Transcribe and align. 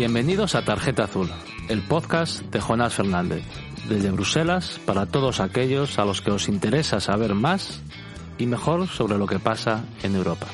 Bienvenidos 0.00 0.54
a 0.54 0.64
Tarjeta 0.64 1.04
Azul, 1.04 1.30
el 1.68 1.86
podcast 1.86 2.40
de 2.44 2.58
Jonás 2.58 2.94
Fernández, 2.94 3.44
desde 3.86 4.10
Bruselas 4.10 4.80
para 4.86 5.04
todos 5.04 5.40
aquellos 5.40 5.98
a 5.98 6.06
los 6.06 6.22
que 6.22 6.30
os 6.30 6.48
interesa 6.48 7.00
saber 7.00 7.34
más 7.34 7.82
y 8.38 8.46
mejor 8.46 8.88
sobre 8.88 9.18
lo 9.18 9.26
que 9.26 9.38
pasa 9.38 9.84
en 10.02 10.14
Europa. 10.16 10.46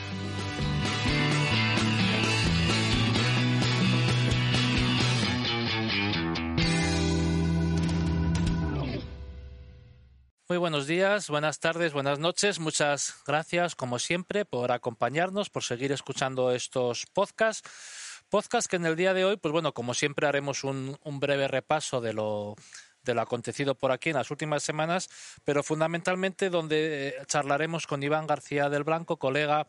Muy 10.49 10.59
buenos 10.59 10.89
días, 10.89 11.29
buenas 11.29 11.61
tardes, 11.61 11.93
buenas 11.93 12.19
noches. 12.19 12.59
Muchas 12.59 13.15
gracias, 13.25 13.77
como 13.77 14.01
siempre, 14.01 14.45
por 14.45 14.73
acompañarnos, 14.73 15.51
por 15.51 15.63
seguir 15.63 15.93
escuchando 15.93 16.51
estos 16.51 17.07
podcasts. 17.07 18.06
Podcast 18.29 18.69
que 18.69 18.77
en 18.77 18.87
el 18.87 18.97
día 18.97 19.15
de 19.15 19.25
hoy, 19.25 19.37
pues 19.37 19.53
bueno, 19.53 19.73
como 19.73 19.95
siempre 19.95 20.27
haremos 20.27 20.65
un, 20.65 20.99
breve 21.05 21.47
repaso 21.47 22.01
de 22.01 22.13
lo, 22.13 22.57
de 23.05 23.15
lo 23.15 23.21
acontecido 23.21 23.77
por 23.77 23.93
aquí 23.93 24.11
en 24.11 24.17
las 24.17 24.33
últimas 24.33 24.65
semanas, 24.65 25.09
pero 25.45 25.63
fundamentalmente 25.63 26.51
donde 26.51 27.09
eh, 27.09 27.15
charlaremos 27.27 27.87
con 27.87 28.03
Iván 28.03 28.27
García 28.27 28.69
del 28.69 28.83
Blanco, 28.83 29.19
colega 29.19 29.69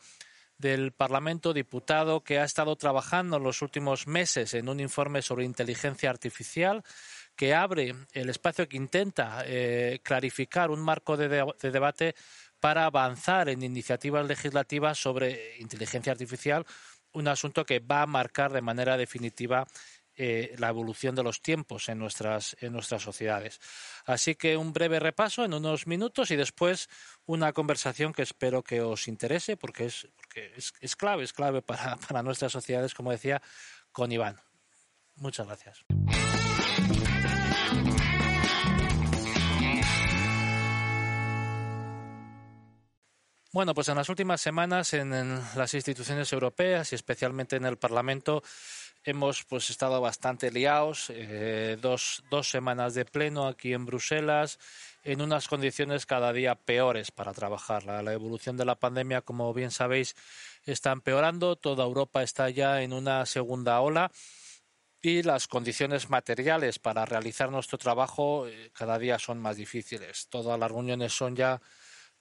del 0.57 0.91
Parlamento, 0.91 1.53
diputado 1.53 2.23
que 2.23 2.39
ha 2.39 2.43
estado 2.43 2.75
trabajando 2.75 3.37
en 3.37 3.43
los 3.43 3.61
últimos 3.61 4.07
meses 4.07 4.55
en 4.55 4.69
un 4.69 4.79
informe 4.79 5.21
sobre 5.21 5.45
inteligencia 5.45 6.09
artificial 6.09 6.83
que 7.35 7.53
abre 7.53 7.93
el 8.13 8.29
espacio 8.31 8.67
que 8.67 8.77
intenta 8.77 9.43
eh, 9.45 9.99
clarificar 10.01 10.71
un 10.71 10.81
marco 10.81 11.15
de 11.15 11.45
debate 11.71 12.15
para 12.59 12.85
avanzar 12.85 13.49
en 13.49 13.61
iniciativas 13.61 14.25
legislativas 14.25 14.97
sobre 14.97 15.57
inteligencia 15.59 16.11
artificial 16.11 16.65
un 17.13 17.27
asunto 17.27 17.65
que 17.65 17.79
va 17.79 18.03
a 18.03 18.07
marcar 18.07 18.51
de 18.51 18.61
manera 18.61 18.97
definitiva 18.97 19.65
eh, 20.19 20.55
la 20.57 20.69
evolución 20.69 21.13
de 21.13 21.21
los 21.21 21.43
tiempos 21.43 21.89
en 21.89 21.99
nuestras, 21.99 22.57
en 22.59 22.73
nuestras 22.73 23.03
sociedades. 23.03 23.59
Así 24.05 24.33
que 24.33 24.57
un 24.57 24.73
breve 24.73 24.99
repaso 24.99 25.45
en 25.45 25.53
unos 25.53 25.85
minutos 25.85 26.31
y 26.31 26.35
después 26.35 26.89
una 27.27 27.53
conversación 27.53 28.13
que 28.13 28.23
espero 28.23 28.63
que 28.63 28.81
os 28.81 29.07
interese 29.07 29.57
porque 29.57 29.85
es, 29.85 30.07
porque 30.15 30.53
es, 30.55 30.95
clave, 30.95 31.23
es 31.23 31.33
clave 31.33 31.61
para, 31.61 31.97
para 32.07 32.23
nuestras 32.23 32.51
sociedades, 32.51 32.95
como 32.95 33.11
decía, 33.11 33.43
con 33.91 34.11
Iván. 34.11 34.41
Muchas 35.17 35.45
gracias. 35.45 35.85
Bueno, 43.53 43.73
pues 43.73 43.87
en 43.87 43.95
las 43.95 44.09
últimas 44.09 44.41
semanas 44.41 44.93
en, 44.93 45.09
las 45.55 45.73
instituciones 45.73 46.31
europeas 46.33 46.91
y 46.91 46.95
especialmente 46.95 47.55
en 47.55 47.65
el 47.65 47.77
Parlamento 47.77 48.43
hemos 49.05 49.45
pues 49.45 49.69
estado 49.69 50.01
bastante 50.01 50.51
liados, 50.51 51.09
eh, 51.11 51.77
dos, 51.81 52.23
dos 52.29 52.49
semanas 52.49 52.93
de 52.93 53.05
pleno 53.05 53.47
aquí 53.47 53.71
en 53.71 53.85
Bruselas, 53.85 54.59
en 55.05 55.21
unas 55.21 55.47
condiciones 55.47 56.05
cada 56.05 56.33
día 56.33 56.55
peores 56.55 57.11
para 57.11 57.33
trabajar. 57.33 57.85
La, 57.85 58.11
evolución 58.11 58.57
de 58.57 58.65
la 58.65 58.75
pandemia, 58.75 59.21
como 59.21 59.53
bien 59.53 59.71
sabéis, 59.71 60.15
está 60.65 60.91
empeorando, 60.91 61.55
toda 61.55 61.85
Europa 61.85 62.23
está 62.23 62.49
ya 62.49 62.81
en 62.81 62.91
una 62.91 63.25
segunda 63.25 63.79
ola 63.79 64.11
y 65.01 65.23
las 65.23 65.47
condiciones 65.47 66.09
materiales 66.09 66.79
para 66.79 67.05
realizar 67.05 67.49
nuestro 67.49 67.77
trabajo 67.77 68.45
eh, 68.45 68.71
cada 68.73 68.99
día 68.99 69.17
son 69.19 69.39
más 69.39 69.55
difíciles. 69.55 70.27
Todas 70.27 70.59
las 70.59 70.69
reuniones 70.69 71.13
son 71.13 71.33
ya 71.33 71.61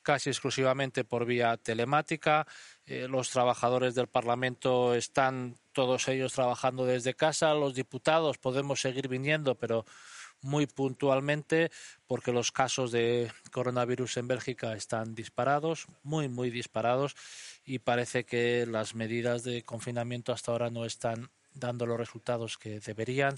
casi 0.06 0.30
exclusivamente 0.30 1.02
por 1.02 1.24
vía 1.24 1.56
telemática. 1.56 2.46
Eh, 2.86 3.08
los 3.08 3.28
trabajadores 3.30 3.96
del 3.96 4.06
Parlamento 4.06 4.94
están 4.94 5.56
todos 5.72 6.06
ellos 6.06 6.32
trabajando 6.32 6.86
desde 6.86 7.14
casa. 7.14 7.52
Los 7.54 7.74
diputados 7.74 8.38
podemos 8.38 8.80
seguir 8.80 9.08
viniendo, 9.08 9.56
pero 9.56 9.84
muy 10.42 10.68
puntualmente 10.68 11.72
porque 12.06 12.30
los 12.30 12.52
casos 12.52 12.92
de 12.92 13.32
coronavirus 13.50 14.18
en 14.18 14.28
Bélgica 14.28 14.74
están 14.74 15.16
disparados, 15.16 15.88
muy, 16.04 16.28
muy 16.28 16.50
disparados, 16.50 17.16
y 17.64 17.80
parece 17.80 18.22
que 18.24 18.64
las 18.64 18.94
medidas 18.94 19.42
de 19.42 19.64
confinamiento 19.64 20.32
hasta 20.32 20.52
ahora 20.52 20.70
no 20.70 20.84
están 20.84 21.30
dando 21.52 21.84
los 21.84 21.98
resultados 21.98 22.58
que 22.58 22.78
deberían 22.78 23.34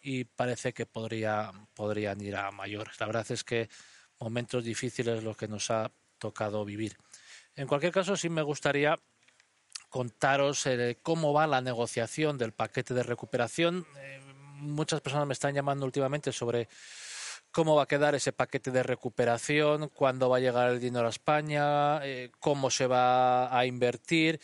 y 0.00 0.24
parece 0.24 0.72
que 0.72 0.86
podría, 0.86 1.52
podrían 1.74 2.22
ir 2.22 2.36
a 2.36 2.50
mayores. 2.52 2.98
La 3.00 3.06
verdad 3.06 3.26
es 3.28 3.44
que 3.44 3.68
momentos 4.18 4.64
difíciles 4.64 5.22
los 5.22 5.36
que 5.36 5.48
nos 5.48 5.70
ha 5.70 5.90
tocado 6.18 6.64
vivir. 6.64 6.96
En 7.54 7.66
cualquier 7.66 7.92
caso, 7.92 8.16
sí 8.16 8.28
me 8.28 8.42
gustaría 8.42 8.98
contaros 9.88 10.66
eh, 10.66 10.98
cómo 11.02 11.32
va 11.32 11.46
la 11.46 11.62
negociación 11.62 12.36
del 12.36 12.52
paquete 12.52 12.92
de 12.92 13.02
recuperación. 13.02 13.86
Eh, 13.96 14.20
muchas 14.56 15.00
personas 15.00 15.26
me 15.26 15.32
están 15.32 15.54
llamando 15.54 15.86
últimamente 15.86 16.32
sobre 16.32 16.68
cómo 17.50 17.74
va 17.76 17.84
a 17.84 17.88
quedar 17.88 18.14
ese 18.14 18.32
paquete 18.32 18.70
de 18.70 18.82
recuperación, 18.82 19.88
cuándo 19.88 20.28
va 20.28 20.36
a 20.36 20.40
llegar 20.40 20.70
el 20.70 20.80
dinero 20.80 21.06
a 21.06 21.10
España, 21.10 22.04
eh, 22.04 22.30
cómo 22.40 22.70
se 22.70 22.86
va 22.86 23.56
a 23.56 23.64
invertir. 23.64 24.38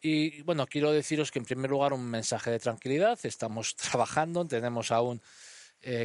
Y 0.00 0.42
bueno, 0.42 0.66
quiero 0.66 0.90
deciros 0.90 1.30
que 1.30 1.38
en 1.38 1.44
primer 1.44 1.70
lugar 1.70 1.92
un 1.92 2.04
mensaje 2.04 2.50
de 2.50 2.58
tranquilidad. 2.58 3.18
Estamos 3.22 3.76
trabajando, 3.76 4.44
tenemos 4.46 4.90
aún 4.90 5.22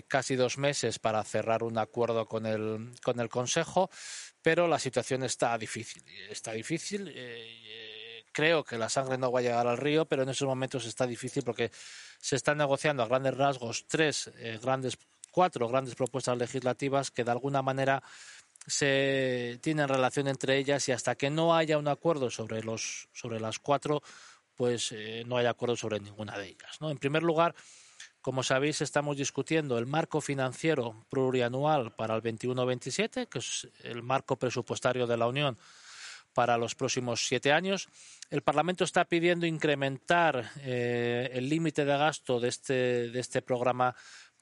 casi 0.07 0.35
dos 0.35 0.59
meses 0.59 1.00
para 1.00 1.23
cerrar 1.23 1.63
un 1.63 1.79
acuerdo 1.79 2.28
con 2.28 2.46
el, 2.46 2.91
con 3.02 3.19
el 3.19 3.28
Consejo 3.28 3.90
pero 4.44 4.68
la 4.68 4.78
situación 4.78 5.24
está 5.24 5.58
difícil. 5.58 6.04
Está 6.30 6.52
difícil. 6.52 7.08
Eh, 7.08 7.14
eh, 7.16 8.26
creo 8.31 8.64
que 8.64 8.78
la 8.78 8.90
sangre 8.90 9.18
no 9.18 9.31
va 9.31 9.40
a 9.40 9.42
llegar 9.42 9.66
al 9.66 9.78
río, 9.78 10.06
pero 10.06 10.24
en 10.24 10.30
esos 10.30 10.48
momentos 10.48 10.86
está 10.86 11.08
difícil 11.08 11.44
porque 11.44 11.72
se 12.20 12.36
están 12.36 12.58
negociando 12.58 13.02
a 13.02 13.08
grandes 13.08 13.36
rasgos 13.36 13.86
tres 13.88 14.30
eh, 14.38 14.59
grandes, 14.62 14.98
cuatro 15.32 15.68
grandes 15.70 15.96
propuestas 15.96 16.38
legislativas 16.38 17.09
que 17.09 17.24
de 17.24 17.32
alguna 17.32 17.62
manera 17.62 18.03
se 18.68 19.59
tienen 19.62 19.88
relación 19.88 20.28
entre 20.28 20.58
ellas 20.58 20.88
y 20.90 20.92
hasta 20.92 21.16
que 21.16 21.30
no 21.30 21.56
haya 21.56 21.78
un 21.78 21.88
acuerdo 21.88 22.30
sobre 22.30 22.64
los 22.64 23.08
sobre 23.14 23.40
las 23.40 23.59
cuatro, 23.59 24.03
pues 24.56 24.94
no 25.26 25.38
hay 25.38 25.46
acuerdo 25.48 25.76
sobre 25.76 26.00
ninguna 26.00 26.38
de 26.38 26.48
ellas. 26.48 26.80
¿no? 26.80 26.90
En 26.90 26.98
primer 26.98 27.24
lugar, 27.24 27.56
como 28.23 28.41
sabéis, 28.41 28.81
estamos 28.81 29.17
discutiendo 29.17 29.78
el 29.78 29.85
marco 29.85 30.22
financiero 30.22 31.06
plurianual 31.09 31.91
para 31.91 32.16
el 32.16 32.23
21-27, 32.23 33.28
que 33.28 33.39
es 33.39 33.67
el 33.84 34.01
marco 34.01 34.38
presupuestario 34.38 35.06
de 35.06 35.17
la 35.17 35.28
Unión 35.28 35.57
para 36.34 36.57
los 36.57 36.73
próximos 36.73 37.28
siete 37.28 37.51
años. 37.51 37.89
El 38.31 38.41
Parlamento 38.41 38.85
está 38.85 39.03
pidiendo 39.03 39.45
incrementar 39.45 40.51
eh, 40.61 41.31
el 41.34 41.50
límite 41.50 41.84
de 41.84 41.97
gasto 41.97 42.39
de 42.39 42.47
este, 42.47 43.09
de 43.09 43.19
este 43.19 43.41
programa 43.41 43.94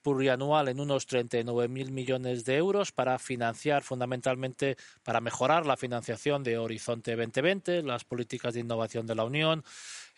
plurianual 0.01 0.67
en 0.67 0.79
unos 0.79 1.07
39.000 1.07 1.91
millones 1.91 2.45
de 2.45 2.57
euros 2.57 2.91
para 2.91 3.17
financiar 3.19 3.83
fundamentalmente, 3.83 4.77
para 5.03 5.21
mejorar 5.21 5.65
la 5.65 5.77
financiación 5.77 6.43
de 6.43 6.57
Horizonte 6.57 7.15
2020, 7.15 7.83
las 7.83 8.03
políticas 8.03 8.53
de 8.53 8.61
innovación 8.61 9.05
de 9.05 9.15
la 9.15 9.23
Unión, 9.23 9.63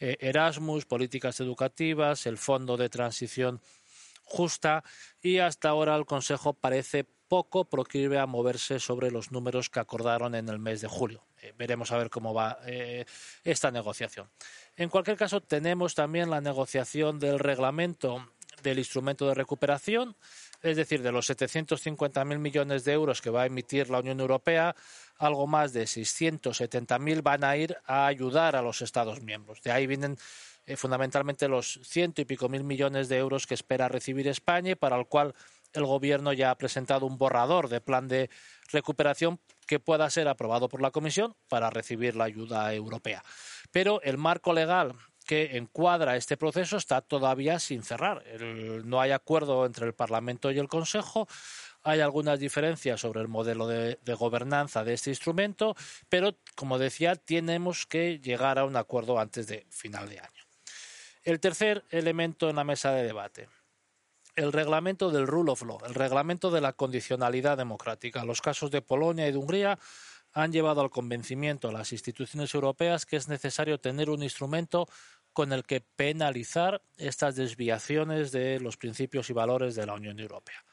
eh, 0.03 0.17
Erasmus, 0.19 0.85
políticas 0.85 1.39
educativas, 1.39 2.25
el 2.25 2.37
Fondo 2.37 2.75
de 2.75 2.89
Transición 2.89 3.61
Justa 4.25 4.83
y 5.21 5.37
hasta 5.37 5.69
ahora 5.69 5.95
el 5.95 6.05
Consejo 6.05 6.53
parece 6.53 7.05
poco 7.29 7.69
proclive 7.69 8.19
a 8.19 8.25
moverse 8.25 8.81
sobre 8.81 9.11
los 9.11 9.31
números 9.31 9.69
que 9.69 9.79
acordaron 9.79 10.35
en 10.35 10.49
el 10.49 10.59
mes 10.59 10.81
de 10.81 10.89
julio. 10.89 11.25
Eh, 11.41 11.53
veremos 11.57 11.93
a 11.93 11.97
ver 11.97 12.09
cómo 12.09 12.33
va 12.33 12.59
eh, 12.65 13.05
esta 13.45 13.71
negociación. 13.71 14.29
En 14.75 14.89
cualquier 14.89 15.15
caso, 15.15 15.39
tenemos 15.39 15.95
también 15.95 16.29
la 16.29 16.41
negociación 16.41 17.17
del 17.17 17.39
reglamento 17.39 18.27
del 18.61 18.79
instrumento 18.79 19.27
de 19.27 19.35
recuperación, 19.35 20.15
es 20.61 20.77
decir, 20.77 21.01
de 21.01 21.11
los 21.11 21.29
750.000 21.29 22.39
millones 22.39 22.83
de 22.85 22.93
euros 22.93 23.21
que 23.21 23.29
va 23.29 23.43
a 23.43 23.45
emitir 23.45 23.89
la 23.89 23.99
Unión 23.99 24.19
Europea, 24.19 24.75
algo 25.17 25.47
más 25.47 25.73
de 25.73 25.83
670.000 25.83 27.21
van 27.21 27.43
a 27.43 27.55
ir 27.57 27.77
a 27.85 28.07
ayudar 28.07 28.55
a 28.55 28.61
los 28.61 28.81
Estados 28.81 29.21
miembros. 29.21 29.61
De 29.61 29.71
ahí 29.71 29.87
vienen 29.87 30.17
eh, 30.65 30.77
fundamentalmente 30.77 31.47
los 31.47 31.79
ciento 31.83 32.21
y 32.21 32.25
pico 32.25 32.47
mil 32.47 32.63
millones 32.63 33.09
de 33.09 33.17
euros 33.17 33.47
que 33.47 33.53
espera 33.53 33.89
recibir 33.89 34.27
España 34.27 34.71
y 34.71 34.75
para 34.75 34.97
el 34.97 35.07
cual 35.07 35.35
el 35.73 35.85
Gobierno 35.85 36.33
ya 36.33 36.51
ha 36.51 36.57
presentado 36.57 37.05
un 37.05 37.17
borrador 37.17 37.67
de 37.67 37.81
plan 37.81 38.07
de 38.07 38.29
recuperación 38.71 39.39
que 39.67 39.79
pueda 39.79 40.09
ser 40.09 40.27
aprobado 40.27 40.69
por 40.69 40.81
la 40.81 40.91
Comisión 40.91 41.35
para 41.49 41.69
recibir 41.69 42.15
la 42.15 42.25
ayuda 42.25 42.73
europea. 42.73 43.23
Pero 43.71 44.01
el 44.03 44.17
marco 44.17 44.53
legal 44.53 44.93
que 45.25 45.57
encuadra 45.57 46.15
este 46.15 46.37
proceso 46.37 46.77
está 46.77 47.01
todavía 47.01 47.59
sin 47.59 47.83
cerrar. 47.83 48.23
no 48.83 49.01
hay 49.01 49.11
acuerdo 49.11 49.65
entre 49.65 49.85
el 49.85 49.93
Parlamento 49.93 50.51
y 50.51 50.59
el 50.59 50.67
Consejo. 50.67 51.27
Hay 51.83 51.99
algunas 51.99 52.39
diferencias 52.39 53.01
sobre 53.01 53.21
el 53.21 53.27
modelo 53.27 53.67
de, 53.67 53.97
gobernanza 54.17 54.83
de 54.83 54.93
este 54.93 55.09
instrumento, 55.09 55.75
pero, 56.07 56.37
como 56.55 56.79
decía, 56.79 57.15
tenemos 57.15 57.85
que 57.85 58.19
llegar 58.19 58.57
a 58.57 58.65
un 58.65 58.77
acuerdo 58.77 59.19
antes 59.19 59.47
de 59.47 59.65
final 59.69 60.07
de 60.07 60.19
año. 60.19 60.43
El 61.23 61.39
tercer 61.39 61.83
elemento 61.89 62.49
en 62.49 62.55
la 62.55 62.63
mesa 62.63 62.91
de 62.91 63.03
debate, 63.03 63.49
el 64.35 64.53
reglamento 64.53 65.11
del 65.11 65.27
rule 65.27 65.51
of 65.51 65.61
law, 65.63 65.79
el 65.85 65.93
reglamento 65.93 66.51
de 66.51 66.61
la 66.61 66.73
condicionalidad 66.73 67.57
democrática. 67.57 68.25
Los 68.25 68.41
casos 68.41 68.71
de 68.71 68.81
Polonia 68.81 69.27
y 69.27 69.31
de 69.31 69.37
Hungría 69.37 69.77
han 70.33 70.51
llevado 70.51 70.81
al 70.81 70.89
convencimiento 70.89 71.67
a 71.67 71.73
las 71.73 71.91
instituciones 71.91 72.53
europeas 72.53 73.05
que 73.05 73.17
es 73.17 73.27
necesario 73.27 73.79
tener 73.79 74.09
un 74.09 74.23
instrumento 74.23 74.87
con 75.33 75.51
el 75.51 75.63
que 75.63 75.81
penalizar 75.81 76.81
estas 76.97 77.35
desviaciones 77.35 78.31
de 78.31 78.59
los 78.59 78.77
principios 78.77 79.29
y 79.29 79.33
valores 79.33 79.75
de 79.75 79.85
la 79.85 79.93
Unión 79.93 80.19
Europea. 80.19 80.63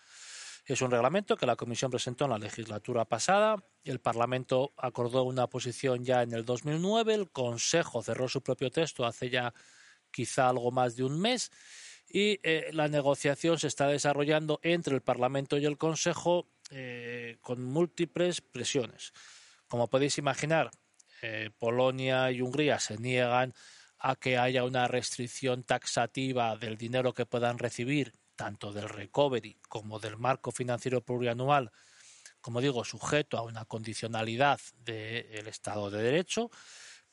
Es 0.72 0.82
un 0.82 0.92
reglamento 0.92 1.36
que 1.36 1.46
la 1.46 1.56
Comisión 1.56 1.90
presentó 1.90 2.26
en 2.26 2.30
la 2.30 2.38
legislatura 2.38 3.04
pasada. 3.04 3.56
El 3.82 3.98
Parlamento 3.98 4.72
acordó 4.76 5.24
una 5.24 5.48
posición 5.48 6.04
ya 6.04 6.22
en 6.22 6.32
el 6.32 6.44
2009. 6.44 7.12
El 7.12 7.30
Consejo 7.32 8.04
cerró 8.04 8.28
su 8.28 8.40
propio 8.40 8.70
texto 8.70 9.04
hace 9.04 9.30
ya 9.30 9.52
quizá 10.12 10.48
algo 10.48 10.70
más 10.70 10.94
de 10.94 11.02
un 11.02 11.20
mes. 11.20 11.50
Y 12.08 12.38
eh, 12.44 12.70
la 12.72 12.86
negociación 12.86 13.58
se 13.58 13.66
está 13.66 13.88
desarrollando 13.88 14.60
entre 14.62 14.94
el 14.94 15.02
Parlamento 15.02 15.58
y 15.58 15.64
el 15.64 15.76
Consejo 15.76 16.46
eh, 16.70 17.38
con 17.40 17.64
múltiples 17.64 18.40
presiones. 18.40 19.12
Como 19.66 19.90
podéis 19.90 20.18
imaginar, 20.18 20.70
eh, 21.20 21.50
Polonia 21.58 22.30
y 22.30 22.42
Hungría 22.42 22.78
se 22.78 22.96
niegan 22.96 23.54
a 23.98 24.14
que 24.14 24.38
haya 24.38 24.62
una 24.62 24.86
restricción 24.86 25.64
taxativa 25.64 26.56
del 26.56 26.76
dinero 26.76 27.12
que 27.12 27.26
puedan 27.26 27.58
recibir 27.58 28.12
tanto 28.40 28.72
del 28.72 28.88
recovery 28.88 29.58
como 29.68 29.98
del 29.98 30.16
marco 30.16 30.50
financiero 30.50 31.02
plurianual, 31.02 31.70
como 32.40 32.62
digo, 32.62 32.86
sujeto 32.86 33.36
a 33.36 33.42
una 33.42 33.66
condicionalidad 33.66 34.58
del 34.78 35.46
Estado 35.46 35.90
de 35.90 36.02
Derecho, 36.02 36.50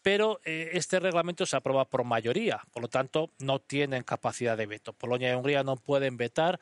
pero 0.02 0.40
eh, 0.46 0.70
este 0.72 1.02
reglamento 1.02 1.46
se 1.46 1.58
aprueba 1.58 1.84
por 1.84 2.06
mayoría, 2.06 2.62
por 2.72 2.82
lo 2.82 2.88
tanto 2.88 3.34
no 3.40 3.60
tienen 3.60 4.04
capacidad 4.04 4.56
de 4.56 4.68
veto. 4.68 4.94
Polonia 4.94 5.34
y 5.34 5.36
Hungría 5.36 5.64
no 5.64 5.76
pueden 5.76 6.16
vetar 6.16 6.62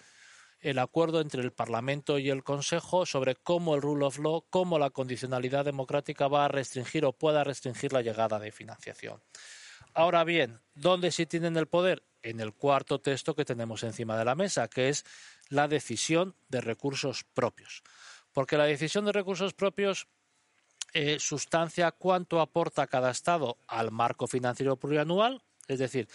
el 0.62 0.80
acuerdo 0.80 1.22
entre 1.22 1.44
el 1.44 1.52
Parlamento 1.52 2.18
y 2.18 2.32
el 2.32 2.44
Consejo 2.44 3.06
sobre 3.06 3.36
cómo 3.36 3.76
el 3.76 3.84
rule 3.84 4.08
of 4.08 4.18
law, 4.18 4.48
cómo 4.50 4.80
la 4.80 4.90
condicionalidad 4.90 5.64
democrática 5.64 6.28
va 6.28 6.46
a 6.46 6.48
restringir 6.48 7.06
o 7.06 7.14
pueda 7.14 7.44
restringir 7.44 7.94
la 7.94 8.02
llegada 8.02 8.40
de 8.40 8.52
financiación. 8.52 9.22
Ahora 9.94 10.24
bien, 10.24 10.60
¿dónde 10.74 11.12
sí 11.12 11.28
tienen 11.28 11.56
el 11.56 11.68
poder? 11.68 12.02
En 12.26 12.40
el 12.40 12.54
cuarto 12.54 13.00
texto 13.00 13.36
que 13.36 13.46
tenemos 13.46 13.84
encima 13.84 14.18
de 14.18 14.26
la 14.26 14.36
mesa, 14.36 14.68
que 14.68 14.90
es 14.90 15.06
la 15.50 15.68
decisión 15.68 16.36
de 16.50 16.60
recursos 16.60 17.24
propios. 17.24 17.84
Porque 18.34 18.58
la 18.58 18.66
decisión 18.66 19.06
de 19.06 19.12
recursos 19.12 19.54
propios 19.54 20.08
eh, 20.94 21.20
sustancia 21.20 21.92
cuánto 21.92 22.42
aporta 22.42 22.88
cada 22.88 23.12
Estado 23.12 23.58
al 23.68 23.92
marco 23.92 24.28
financiero 24.28 24.76
plurianual, 24.78 25.44
es 25.68 25.80
decir, 25.80 26.08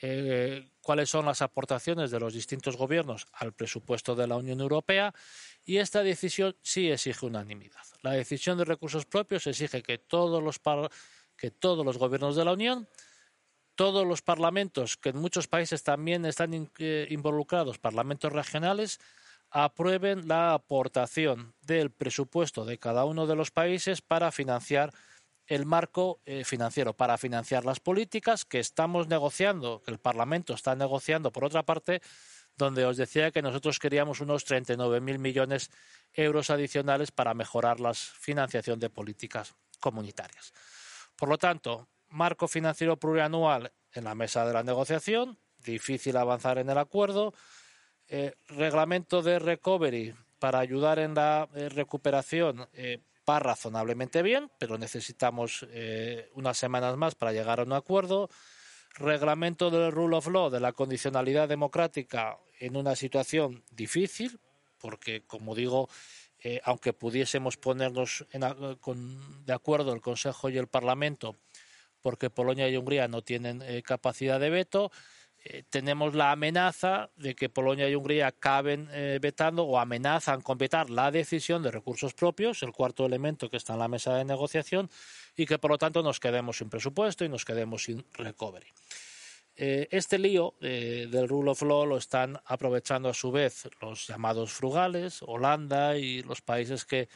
eh, 0.00 0.70
cuáles 0.80 1.10
son 1.10 1.26
las 1.26 1.42
aportaciones 1.42 2.10
de 2.10 2.18
los 2.18 2.32
distintos 2.32 2.76
gobiernos 2.76 3.26
al 3.32 3.52
presupuesto 3.52 4.16
de 4.16 4.26
la 4.26 4.36
Unión 4.36 4.60
Europea 4.60 5.14
y 5.64 5.76
esta 5.76 6.02
decisión 6.02 6.56
sí 6.62 6.90
exige 6.90 7.26
unanimidad. 7.26 7.82
La 8.02 8.12
decisión 8.12 8.56
de 8.56 8.64
recursos 8.64 9.04
propios 9.04 9.46
exige 9.46 9.82
que 9.82 9.98
todos 9.98 10.42
los, 10.42 10.60
que 11.36 11.50
todos 11.50 11.84
los 11.84 11.98
gobiernos 11.98 12.36
de 12.36 12.44
la 12.44 12.52
Unión 12.52 12.88
todos 13.74 14.06
los 14.06 14.22
parlamentos, 14.22 14.96
que 14.96 15.10
en 15.10 15.18
muchos 15.18 15.48
países 15.48 15.82
también 15.82 16.24
están 16.24 16.70
eh, 16.78 17.06
involucrados, 17.10 17.78
parlamentos 17.78 18.32
regionales, 18.32 19.00
aprueben 19.50 20.28
la 20.28 20.54
aportación 20.54 21.54
del 21.62 21.90
presupuesto 21.90 22.64
de 22.64 22.78
cada 22.78 23.04
uno 23.04 23.26
de 23.26 23.36
los 23.36 23.50
países 23.50 24.00
para 24.00 24.32
financiar 24.32 24.92
el 25.46 25.66
marco 25.66 26.20
eh, 26.24 26.44
financiero, 26.44 26.94
para 26.94 27.18
financiar 27.18 27.64
las 27.64 27.80
políticas 27.80 28.44
que 28.44 28.60
estamos 28.60 29.08
negociando, 29.08 29.82
que 29.82 29.90
el 29.90 29.98
Parlamento 29.98 30.54
está 30.54 30.74
negociando, 30.74 31.32
por 31.32 31.44
otra 31.44 31.64
parte, 31.64 32.00
donde 32.56 32.84
os 32.84 32.96
decía 32.96 33.30
que 33.30 33.42
nosotros 33.42 33.78
queríamos 33.78 34.20
unos 34.20 34.46
39.000 34.46 35.18
millones 35.18 35.70
de 36.14 36.24
euros 36.24 36.50
adicionales 36.50 37.10
para 37.10 37.34
mejorar 37.34 37.80
la 37.80 37.92
financiación 37.94 38.78
de 38.78 38.90
políticas 38.90 39.54
comunitarias. 39.80 40.52
Por 41.16 41.28
lo 41.28 41.38
tanto, 41.38 41.88
marco 42.12 42.46
financiero 42.46 42.96
plurianual 42.96 43.72
en 43.92 44.04
la 44.04 44.14
mesa 44.14 44.46
de 44.46 44.52
la 44.52 44.62
negociación, 44.62 45.38
difícil 45.58 46.16
avanzar 46.16 46.58
en 46.58 46.70
el 46.70 46.78
acuerdo, 46.78 47.34
eh, 48.08 48.34
reglamento 48.48 49.22
de 49.22 49.38
recovery 49.38 50.14
para 50.38 50.58
ayudar 50.58 50.98
en 50.98 51.14
la 51.14 51.48
eh, 51.54 51.68
recuperación 51.68 52.68
eh, 52.74 52.98
va 53.28 53.38
razonablemente 53.38 54.22
bien, 54.22 54.50
pero 54.58 54.76
necesitamos 54.76 55.64
unas 56.34 56.58
semanas 56.58 56.96
más 56.96 57.14
para 57.14 57.32
llegar 57.32 57.60
a 57.60 57.62
un 57.62 57.72
acuerdo. 57.72 58.28
Reglamento 58.94 59.70
del 59.70 59.92
rule 59.92 60.16
of 60.16 60.26
law, 60.26 60.50
de 60.50 60.58
la 60.58 60.72
condicionalidad 60.72 61.48
democrática 61.48 62.36
en 62.58 62.76
una 62.76 62.96
situación 62.96 63.62
difícil, 63.70 64.40
porque, 64.76 65.22
como 65.24 65.54
digo, 65.54 65.88
aunque 66.64 66.92
pudiésemos 66.92 67.56
ponernos 67.56 68.26
de 68.32 69.52
acuerdo 69.52 69.94
el 69.94 70.00
Consejo 70.00 70.50
y 70.50 70.58
el 70.58 70.66
Parlamento 70.66 71.36
porque 72.02 72.30
Polonia 72.30 72.68
y 72.68 72.76
Hungría 72.76 73.08
no 73.08 73.22
tienen 73.22 73.62
eh, 73.62 73.82
capacidad 73.82 74.38
de 74.38 74.50
veto. 74.50 74.90
Eh, 75.44 75.64
tenemos 75.70 76.14
la 76.14 76.30
amenaza 76.30 77.10
de 77.16 77.34
que 77.34 77.48
Polonia 77.48 77.88
y 77.88 77.94
Hungría 77.94 78.28
acaben 78.28 78.88
eh, 78.92 79.18
vetando 79.20 79.64
o 79.64 79.78
amenazan 79.78 80.40
con 80.40 80.58
vetar 80.58 80.90
la 80.90 81.10
decisión 81.10 81.62
de 81.62 81.70
recursos 81.70 82.14
propios, 82.14 82.62
el 82.62 82.72
cuarto 82.72 83.06
elemento 83.06 83.48
que 83.48 83.56
está 83.56 83.72
en 83.72 83.80
la 83.80 83.88
mesa 83.88 84.14
de 84.14 84.24
negociación, 84.24 84.90
y 85.36 85.46
que 85.46 85.58
por 85.58 85.70
lo 85.70 85.78
tanto 85.78 86.02
nos 86.02 86.20
quedemos 86.20 86.58
sin 86.58 86.68
presupuesto 86.68 87.24
y 87.24 87.28
nos 87.28 87.44
quedemos 87.44 87.84
sin 87.84 88.04
recovery. 88.12 88.68
este 89.54 90.18
lío 90.18 90.54
del 90.60 91.28
rule 91.28 91.50
of 91.50 91.62
law 91.62 91.86
lo 91.86 91.96
están 91.96 92.40
aprovechando 92.44 93.08
a 93.08 93.14
su 93.14 93.30
vez 93.32 93.68
los 93.80 94.06
llamados 94.06 94.52
frugales, 94.52 95.22
Holanda 95.22 95.96
y 95.96 96.22
los 96.22 96.40
países 96.40 96.84
que 96.84 97.08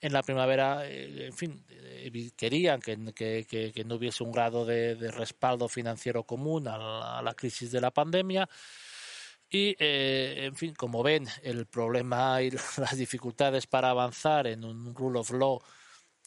en 0.00 0.12
la 0.12 0.22
primavera, 0.22 0.86
eh, 0.86 1.26
en 1.26 1.32
fin, 1.32 1.64
eh, 1.70 2.30
querían 2.36 2.80
que, 2.80 2.96
no 2.96 3.94
hubiese 3.96 4.22
un 4.22 4.32
grado 4.32 4.64
de, 4.64 4.94
respaldo 5.10 5.68
financiero 5.68 6.22
común 6.24 6.68
a 6.68 7.20
la, 7.22 7.34
crisis 7.34 7.72
de 7.72 7.80
la 7.80 7.90
pandemia. 7.90 8.48
Y, 9.50 9.74
eh, 9.78 10.44
en 10.44 10.54
fin, 10.56 10.74
como 10.74 11.02
ven, 11.02 11.26
el 11.42 11.66
problema 11.66 12.42
y 12.42 12.50
las 12.78 12.96
dificultades 12.96 13.66
para 13.66 13.90
avanzar 13.90 14.46
en 14.46 14.64
un 14.64 14.94
rule 14.94 15.20
of 15.20 15.30
law 15.30 15.60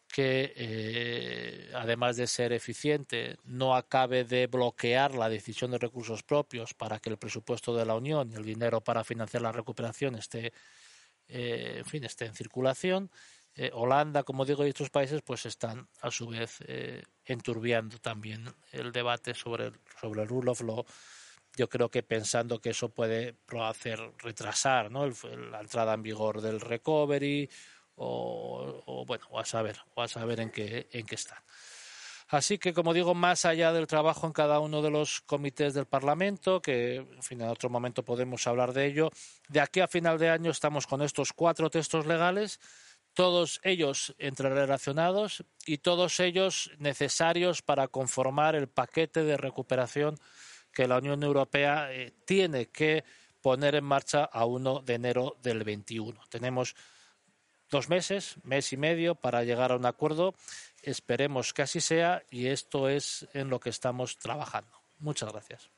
que, 0.08 1.70
además 1.74 2.18
de 2.18 2.28
ser 2.28 2.52
eficiente, 2.52 3.38
no 3.46 3.76
acabe 3.76 4.26
de 4.26 4.48
bloquear 4.48 5.16
la 5.16 5.30
decisión 5.30 5.72
de 5.72 5.78
recursos 5.78 6.22
propios 6.24 6.74
para 6.74 7.00
que 7.00 7.10
el 7.10 7.18
presupuesto 7.18 7.74
de 7.74 7.86
la 7.86 7.96
Unión 7.96 8.30
y 8.30 8.36
el 8.36 8.44
dinero 8.44 8.82
para 8.82 9.06
financiar 9.06 9.42
la 9.44 9.54
recuperación 9.54 10.16
esté, 10.16 10.52
en 11.30 11.86
fin, 11.86 12.04
esté 12.04 12.26
en 12.26 12.36
circulación 12.36 13.10
eh, 13.56 13.70
Holanda, 13.74 14.24
como 14.24 14.46
digo, 14.46 14.66
y 14.66 14.70
otros 14.70 14.90
países, 14.90 15.22
pues 15.22 15.46
están 15.46 15.88
a 16.02 16.10
su 16.10 16.28
vez 16.28 16.60
eh, 16.68 17.04
enturbiando 17.26 18.00
también 18.00 18.46
el 18.72 18.92
debate 18.92 19.34
sobre 19.34 19.68
el, 19.68 19.80
sobre 20.00 20.22
el 20.22 20.28
rule 20.28 20.52
of 20.52 20.62
law. 20.62 20.86
Yo 21.58 21.68
creo 21.68 21.90
que 21.90 22.02
pensando 22.02 22.60
que 22.60 22.70
eso 22.70 22.90
puede 22.90 23.36
hacer 23.62 24.00
retrasar 24.20 24.90
¿no? 24.90 25.06
la 25.06 25.60
entrada 25.60 25.94
en 25.94 26.02
vigor 26.02 26.40
del 26.42 26.62
recovery 26.62 27.50
o, 27.96 29.06
bueno, 29.06 29.26
o 29.30 29.40
a 29.40 29.46
saber, 29.46 29.78
o 29.96 30.02
a 30.02 30.08
saber 30.08 30.40
en 30.40 30.50
qué, 30.50 30.88
en 30.92 31.06
qué 31.06 31.16
está. 31.16 31.44
Así 32.32 32.58
que, 32.58 32.74
como 32.74 32.94
digo, 32.94 33.14
más 33.14 33.44
allá 33.44 33.74
del 33.74 33.88
trabajo 33.88 34.26
en 34.26 34.32
cada 34.32 34.62
uno 34.62 34.82
de 34.82 34.90
los 34.90 35.20
comités 35.20 35.74
del 35.74 35.86
Parlamento, 35.86 36.62
que 36.62 36.96
en, 36.96 37.22
fin, 37.22 37.42
en 37.42 37.50
otro 37.50 37.70
momento 37.70 38.06
podemos 38.06 38.48
hablar 38.48 38.72
de 38.72 38.86
ello, 38.86 39.12
de 39.50 39.60
aquí 39.60 39.82
a 39.82 39.88
final 39.90 40.18
de 40.18 40.30
año 40.30 40.50
estamos 40.52 40.88
con 40.88 41.02
estos 41.02 41.34
cuatro 41.34 41.70
textos 41.70 42.06
legales 42.06 42.62
todos 43.14 43.60
ellos 43.64 44.16
entrerelacionados 44.18 45.44
y 45.66 45.80
todos 45.80 46.20
ellos 46.20 46.72
necesarios 46.78 47.62
para 47.62 47.88
conformar 47.88 48.56
el 48.56 48.68
paquete 48.68 49.24
de 49.24 49.38
recuperación 49.38 50.18
que 50.72 50.88
la 50.88 50.98
Unión 50.98 51.24
Europea 51.24 51.92
eh, 51.92 52.14
tiene 52.26 52.68
que 52.70 53.04
poner 53.42 53.76
en 53.76 53.84
marcha 53.84 54.24
a 54.24 54.46
1 54.46 54.82
de 54.86 54.94
enero 54.94 55.38
del 55.42 55.64
21. 55.64 56.20
Tenemos 56.30 56.76
dos 57.70 57.90
meses, 57.90 58.36
mes 58.44 58.72
y 58.74 58.78
medio 58.78 59.16
para 59.16 59.44
llegar 59.44 59.72
a 59.72 59.76
un 59.76 59.86
acuerdo. 59.86 60.36
Esperemos 60.82 61.54
que 61.54 61.64
así 61.64 61.82
sea 61.82 62.24
y 62.30 62.48
esto 62.48 62.88
es 62.88 63.28
en 63.34 63.50
lo 63.50 63.60
que 63.60 63.70
estamos 63.70 64.18
trabajando. 64.18 64.82
Muchas 65.00 65.32
gracias. 65.32 65.70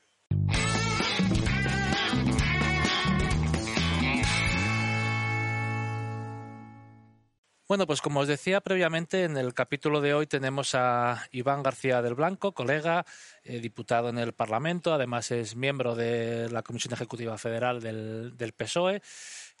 Bueno, 7.66 7.86
pues 7.86 8.02
como 8.02 8.20
os 8.20 8.28
decía 8.28 8.60
previamente, 8.60 9.24
en 9.24 9.38
el 9.38 9.54
capítulo 9.54 10.02
de 10.02 10.12
hoy 10.12 10.26
tenemos 10.26 10.74
a 10.74 11.26
Iván 11.32 11.62
García 11.62 12.02
del 12.02 12.12
Blanco, 12.12 12.52
colega, 12.52 13.06
eh, 13.42 13.58
diputado 13.58 14.10
en 14.10 14.18
el 14.18 14.34
Parlamento, 14.34 14.92
además 14.92 15.30
es 15.30 15.56
miembro 15.56 15.94
de 15.94 16.50
la 16.50 16.62
Comisión 16.62 16.92
Ejecutiva 16.92 17.38
Federal 17.38 17.80
del, 17.80 18.52
PSOE. 18.54 19.00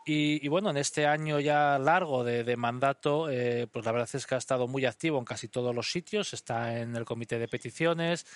Y, 0.04 0.46
bueno, 0.48 0.68
en 0.68 0.76
este 0.76 1.06
año 1.06 1.40
ya 1.40 1.78
largo 1.78 2.24
de, 2.24 2.56
mandato, 2.58 3.30
eh, 3.30 3.66
pues 3.72 3.86
la 3.86 3.92
verdad 3.92 4.10
es 4.12 4.26
que 4.26 4.34
ha 4.34 4.38
estado 4.38 4.68
muy 4.68 4.84
activo 4.84 5.18
en 5.18 5.24
casi 5.24 5.48
todos 5.48 5.74
los 5.74 5.90
sitios. 5.90 6.34
Está 6.34 6.78
en 6.78 6.94
el 6.96 7.06
Comité 7.06 7.38
de 7.38 7.48
Peticiones, 7.48 8.26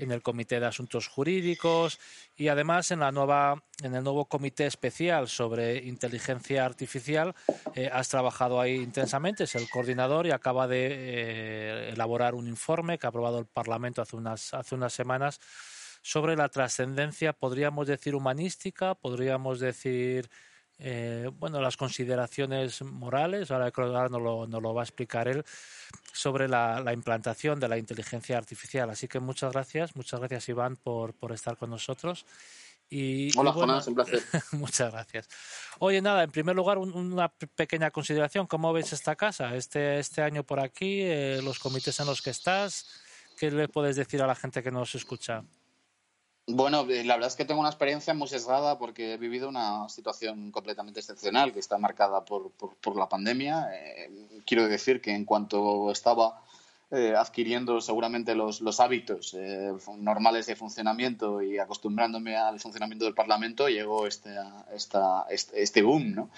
en 0.00 0.12
el 0.12 0.22
Comité 0.22 0.58
de 0.60 0.66
Asuntos 0.66 1.06
Jurídicos 1.06 1.98
y 2.36 2.48
además 2.48 2.90
en 2.90 3.00
la 3.00 3.12
nueva 3.12 3.62
en 3.82 3.94
el 3.94 4.04
nuevo 4.04 4.26
comité 4.26 4.66
especial 4.66 5.28
sobre 5.28 5.78
inteligencia 5.78 6.64
artificial 6.64 7.34
eh, 7.74 7.88
has 7.92 8.08
trabajado 8.08 8.60
ahí 8.60 8.76
intensamente, 8.76 9.44
es 9.44 9.54
el 9.54 9.68
coordinador 9.70 10.26
y 10.26 10.32
acaba 10.32 10.66
de 10.66 10.88
eh, 10.90 11.90
elaborar 11.92 12.34
un 12.34 12.48
informe 12.48 12.98
que 12.98 13.06
ha 13.06 13.10
aprobado 13.10 13.38
el 13.38 13.46
Parlamento 13.46 14.02
hace 14.02 14.16
unas 14.16 14.52
hace 14.54 14.74
unas 14.74 14.92
semanas 14.92 15.40
sobre 16.02 16.36
la 16.36 16.48
trascendencia, 16.48 17.32
podríamos 17.32 17.86
decir 17.86 18.14
humanística, 18.14 18.94
podríamos 18.94 19.60
decir 19.60 20.30
eh, 20.82 21.30
bueno, 21.38 21.60
las 21.60 21.76
consideraciones 21.76 22.80
morales, 22.82 23.50
ahora, 23.50 23.70
ahora 23.74 24.08
nos, 24.08 24.22
lo, 24.22 24.46
nos 24.46 24.62
lo 24.62 24.72
va 24.72 24.82
a 24.82 24.84
explicar 24.84 25.28
él, 25.28 25.44
sobre 26.12 26.48
la, 26.48 26.82
implantación 26.92 27.60
de 27.60 27.68
la 27.68 27.76
inteligencia 27.76 28.38
artificial. 28.38 28.88
Así 28.88 29.06
que 29.06 29.20
muchas 29.20 29.52
gracias, 29.52 29.94
muchas 29.94 30.20
gracias 30.20 30.48
Iván 30.48 30.76
por, 30.76 31.12
por 31.12 31.32
estar 31.32 31.56
con 31.56 31.70
nosotros. 31.70 32.24
Y, 32.88 33.36
Hola, 33.38 33.52
Jonás, 33.52 33.86
un 33.86 33.94
placer. 33.94 34.20
muchas 34.52 34.90
gracias. 34.90 35.28
Oye, 35.78 36.00
nada, 36.02 36.24
en 36.24 36.30
primer 36.30 36.56
lugar, 36.56 36.78
una 36.78 37.28
pequeña 37.28 37.90
consideración. 37.90 38.46
¿Cómo 38.46 38.72
ves 38.72 38.92
esta 38.92 39.14
casa? 39.14 39.54
Este, 39.54 39.98
este 39.98 40.22
año 40.22 40.42
por 40.44 40.58
aquí, 40.58 41.02
eh, 41.02 41.40
los 41.44 41.60
comités 41.60 42.00
en 42.00 42.06
los 42.06 42.20
que 42.20 42.30
estás, 42.30 43.00
¿qué 43.38 43.50
le 43.50 43.68
puedes 43.68 43.94
decir 43.96 44.22
a 44.22 44.26
la 44.26 44.34
gente 44.34 44.62
que 44.62 44.72
nos 44.72 44.94
escucha? 44.96 45.44
Bueno, 46.52 46.84
eh, 46.88 47.04
la 47.04 47.14
verdad 47.14 47.28
es 47.28 47.36
que 47.36 47.44
tengo 47.44 47.60
una 47.60 47.68
experiencia 47.68 48.12
muy 48.12 48.26
sesgada 48.26 48.76
porque 48.78 49.14
he 49.14 49.16
vivido 49.16 49.48
una 49.48 49.88
situación 49.88 50.50
completamente 50.50 50.98
excepcional 50.98 51.52
que 51.52 51.60
está 51.60 51.78
marcada 51.78 52.24
por, 52.24 52.50
por, 52.50 52.96
la 52.96 53.08
pandemia. 53.08 53.68
Eh, 53.72 54.10
quiero 54.44 54.66
decir 54.66 55.00
que 55.00 55.14
en 55.14 55.24
cuanto 55.24 55.92
estaba 55.92 56.42
eh, 56.90 57.14
adquiriendo 57.16 57.80
seguramente 57.80 58.34
los, 58.34 58.60
los 58.62 58.80
hábitos 58.80 59.36
normales 59.98 60.46
de 60.46 60.56
funcionamiento 60.56 61.40
y 61.40 61.58
acostumbrándome 61.58 62.36
al 62.36 62.58
funcionamiento 62.58 63.04
del 63.04 63.14
Parlamento, 63.14 63.68
llegó 63.68 64.08
este, 64.08 64.34
esta, 64.74 65.26
este, 65.30 65.62
este 65.62 65.82
boom. 65.82 66.14
¿no? 66.14 66.30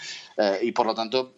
y 0.60 0.72
por 0.72 0.86
lo 0.86 0.94
tanto, 0.94 1.34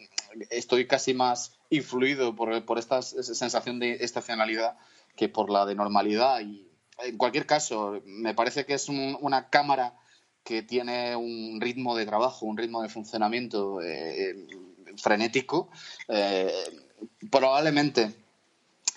estoy 0.51 0.89
casi 0.89 1.15
más 1.15 1.53
influido 1.71 2.35
por, 2.35 2.65
por 2.65 2.79
esta 2.79 3.03
sensación 3.03 3.79
de 3.79 3.93
estacionalidad 4.01 4.77
que 5.15 5.29
por 5.29 5.49
la 5.49 5.65
de 5.65 5.77
normalidad 5.77 6.41
y 6.41 6.74
en 6.99 7.17
cualquier 7.19 7.47
caso, 7.47 8.01
me 8.05 8.35
parece 8.35 8.65
que 8.67 8.75
es 8.75 8.89
una 8.89 9.49
cámara 9.49 9.95
que 10.45 10.63
tiene 10.63 11.17
un 11.17 11.61
ritmo 11.61 11.97
de 11.97 12.07
trabajo, 12.07 12.47
un 12.47 12.57
ritmo 12.57 12.83
de 12.83 12.89
funcionamiento 12.89 13.81
eh, 13.81 14.47
frenético. 14.99 15.71
Eh, 16.09 16.53
probablemente 17.31 18.15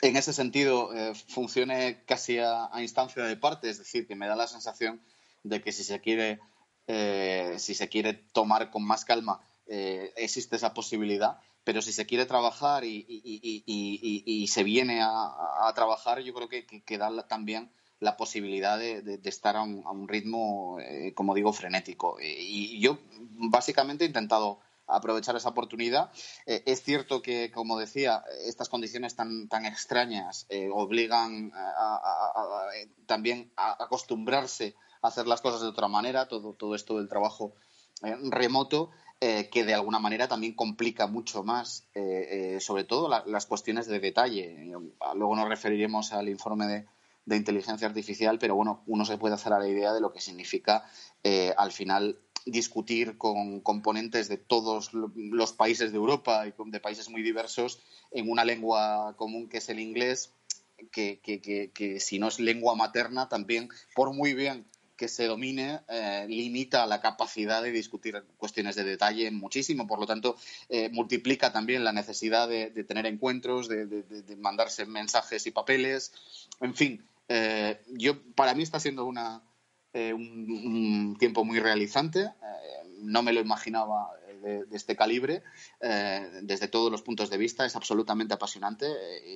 en 0.01 0.17
ese 0.17 0.33
sentido 0.33 0.93
eh, 0.93 1.13
funcione 1.15 2.03
casi 2.05 2.37
a, 2.39 2.69
instancia 2.79 3.23
de 3.23 3.37
parte, 3.37 3.69
es 3.69 3.79
decir, 3.79 4.07
que 4.07 4.15
me 4.15 4.27
da 4.27 4.35
la 4.35 4.47
sensación 4.47 5.01
de 5.43 5.61
que 5.61 5.71
si 5.71 5.83
se 5.83 6.01
quiere, 6.01 6.39
si 7.57 7.73
se 7.73 7.89
quiere 7.89 8.13
tomar 8.13 8.69
con 8.69 8.83
más 8.83 9.05
calma, 9.05 9.41
existe 9.67 10.55
esa 10.55 10.73
posibilidad 10.73 11.39
pero 11.63 11.81
si 11.81 11.91
se 11.91 12.05
quiere 12.05 12.25
trabajar 12.25 12.85
y, 12.85 14.47
se 14.49 14.63
viene 14.63 15.01
a, 15.01 15.69
trabajar, 15.75 16.21
yo 16.21 16.33
creo 16.33 16.47
que, 16.47 16.65
que 16.65 16.97
da 16.97 17.27
también 17.27 17.69
la 17.99 18.15
posibilidad 18.15 18.77
de, 18.77 19.19
estar 19.23 19.55
a 19.55 19.63
un, 19.63 20.07
ritmo, 20.07 20.77
eh, 20.79 21.13
como 21.15 21.33
digo, 21.33 21.51
frenético. 21.51 22.17
Y 22.21 22.79
yo 22.79 22.99
básicamente 23.49 24.03
he 24.03 24.07
intentado 24.07 24.59
aprovechar 24.85 25.35
esa 25.35 25.49
oportunidad. 25.49 26.11
Eh, 26.45 26.63
es 26.65 26.83
cierto 26.83 27.21
que, 27.21 27.51
como 27.51 27.77
decía, 27.77 28.23
estas 28.45 28.69
condiciones 28.69 29.15
tan, 29.15 29.47
tan 29.47 29.65
extrañas 29.65 30.45
eh, 30.49 30.69
obligan 30.71 31.51
también 33.05 33.51
a 33.57 33.83
acostumbrarse 33.83 34.75
a 35.01 35.07
hacer 35.07 35.27
las 35.27 35.41
cosas 35.41 35.61
de 35.61 35.67
otra 35.67 35.87
manera, 35.87 36.27
todo, 36.27 36.53
todo 36.53 36.75
esto 36.75 36.97
del 36.97 37.09
trabajo 37.09 37.53
remoto. 38.01 38.91
que 39.19 39.63
de 39.65 39.73
alguna 39.73 39.97
manera 39.97 40.27
también 40.27 40.53
complica 40.53 41.07
mucho 41.07 41.43
más, 41.43 41.87
sobre 42.59 42.83
todo 42.83 43.09
las 43.25 43.45
cuestiones 43.47 43.87
de 43.87 43.99
detalle. 43.99 44.71
Luego 45.15 45.35
nos 45.35 45.49
referiremos 45.49 46.13
al 46.13 46.29
informe 46.29 46.67
de, 46.67 46.85
de 47.27 47.35
inteligencia 47.35 47.85
artificial, 47.85 48.39
pero 48.39 48.55
bueno, 48.55 48.83
uno 48.87 49.05
se 49.05 49.17
puede 49.17 49.35
hacer 49.35 49.51
a 49.51 49.59
la 49.59 49.67
idea 49.67 49.93
de 49.93 49.99
lo 49.99 50.13
que 50.13 50.21
significa 50.21 50.89
eh, 51.23 51.53
al 51.57 51.73
final 51.73 52.17
discutir 52.45 53.17
con 53.17 53.59
componentes 53.59 54.29
de 54.29 54.37
todos 54.37 54.91
los 54.93 55.51
países 55.51 55.91
de 55.91 55.97
Europa 55.97 56.47
y 56.47 56.53
de 56.71 56.79
países 56.79 57.09
muy 57.09 57.21
diversos 57.21 57.81
en 58.11 58.31
una 58.31 58.45
lengua 58.45 59.13
común 59.17 59.49
que 59.49 59.57
es 59.57 59.67
el 59.67 59.81
inglés, 59.81 60.31
que, 60.89 61.19
que, 61.19 61.99
si 61.99 62.17
no 62.17 62.29
es 62.29 62.39
lengua 62.39 62.75
materna 62.75 63.27
también, 63.27 63.67
por 63.93 64.13
muy 64.13 64.33
bien 64.33 64.65
que 64.95 65.09
se 65.09 65.25
domine, 65.25 65.81
eh, 65.89 66.25
limita 66.29 66.87
la 66.87 67.01
capacidad 67.01 67.61
de 67.61 67.71
discutir 67.71 68.23
cuestiones 68.37 68.75
de 68.75 68.83
detalle 68.83 69.29
muchísimo. 69.31 69.85
Por 69.85 69.99
lo 69.99 70.07
tanto, 70.07 70.37
eh, 70.69 70.89
multiplica 70.89 71.51
también 71.51 71.83
la 71.83 71.91
necesidad 71.91 72.47
de, 72.47 72.71
tener 72.83 73.05
encuentros, 73.05 73.69
de, 73.69 74.35
mandarse 74.39 74.85
mensajes 74.85 75.45
y 75.45 75.51
papeles. 75.51 76.13
En 76.61 76.73
fin, 76.73 77.05
eh, 77.27 77.81
yo, 77.87 78.21
para 78.33 78.53
mí 78.53 78.63
está 78.63 78.79
siendo 78.79 79.05
una, 79.05 79.41
eh, 79.93 80.13
un, 80.13 81.15
tiempo 81.19 81.43
muy 81.43 81.59
realizante. 81.59 82.21
Eh, 82.21 82.31
no 83.01 83.21
me 83.21 83.33
lo 83.33 83.39
imaginaba 83.39 84.09
de, 84.41 84.65
este 84.71 84.95
calibre, 84.95 85.43
desde 86.41 86.67
todos 86.67 86.91
los 86.91 87.01
puntos 87.01 87.29
de 87.29 87.37
vista. 87.37 87.65
Es 87.65 87.75
absolutamente 87.75 88.33
apasionante 88.33 88.87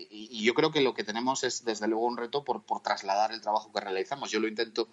y, 0.10 0.44
yo 0.44 0.54
creo 0.54 0.72
que 0.72 0.82
lo 0.82 0.94
que 0.94 1.04
tenemos 1.04 1.44
es, 1.44 1.64
desde 1.64 1.88
luego, 1.88 2.06
un 2.06 2.18
reto 2.18 2.44
por, 2.44 2.64
por 2.64 2.82
trasladar 2.82 3.32
el 3.32 3.42
trabajo 3.42 3.72
que 3.72 3.82
realizamos. 3.82 4.32
Yo 4.32 4.40
lo 4.40 4.48
intento 4.48 4.88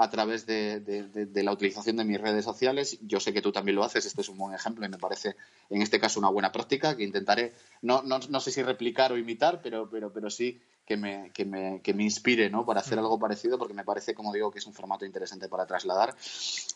a 0.00 0.08
través 0.08 0.46
de, 0.46 1.42
la 1.44 1.52
utilización 1.52 1.98
de 1.98 2.04
mis 2.04 2.18
redes 2.18 2.42
sociales. 2.42 2.98
Yo 3.02 3.20
sé 3.20 3.34
que 3.34 3.42
tú 3.42 3.52
también 3.52 3.76
lo 3.76 3.84
haces, 3.84 4.06
este 4.06 4.22
es 4.22 4.30
un 4.30 4.38
buen 4.38 4.54
ejemplo 4.54 4.86
y 4.86 4.88
me 4.88 4.96
parece 4.96 5.36
en 5.68 5.82
este 5.82 6.00
caso 6.00 6.18
una 6.18 6.30
buena 6.30 6.52
práctica 6.52 6.96
que 6.96 7.04
intentaré, 7.04 7.52
no, 7.82 8.02
no, 8.02 8.18
no 8.18 8.40
sé 8.40 8.50
si 8.50 8.62
replicar 8.62 9.12
o 9.12 9.18
imitar, 9.18 9.60
pero, 9.62 9.90
pero, 9.90 10.10
pero 10.10 10.30
sí 10.30 10.58
que 10.90 10.96
me, 10.96 11.30
que 11.32 11.44
me, 11.44 11.80
que 11.82 11.94
me 11.94 12.02
inspire 12.02 12.50
¿no? 12.50 12.66
para 12.66 12.80
hacer 12.80 12.98
mm. 12.98 13.02
algo 13.02 13.16
parecido, 13.16 13.58
porque 13.58 13.74
me 13.74 13.84
parece, 13.84 14.12
como 14.12 14.32
digo, 14.32 14.50
que 14.50 14.58
es 14.58 14.66
un 14.66 14.74
formato 14.74 15.04
interesante 15.04 15.48
para 15.48 15.64
trasladar 15.64 16.16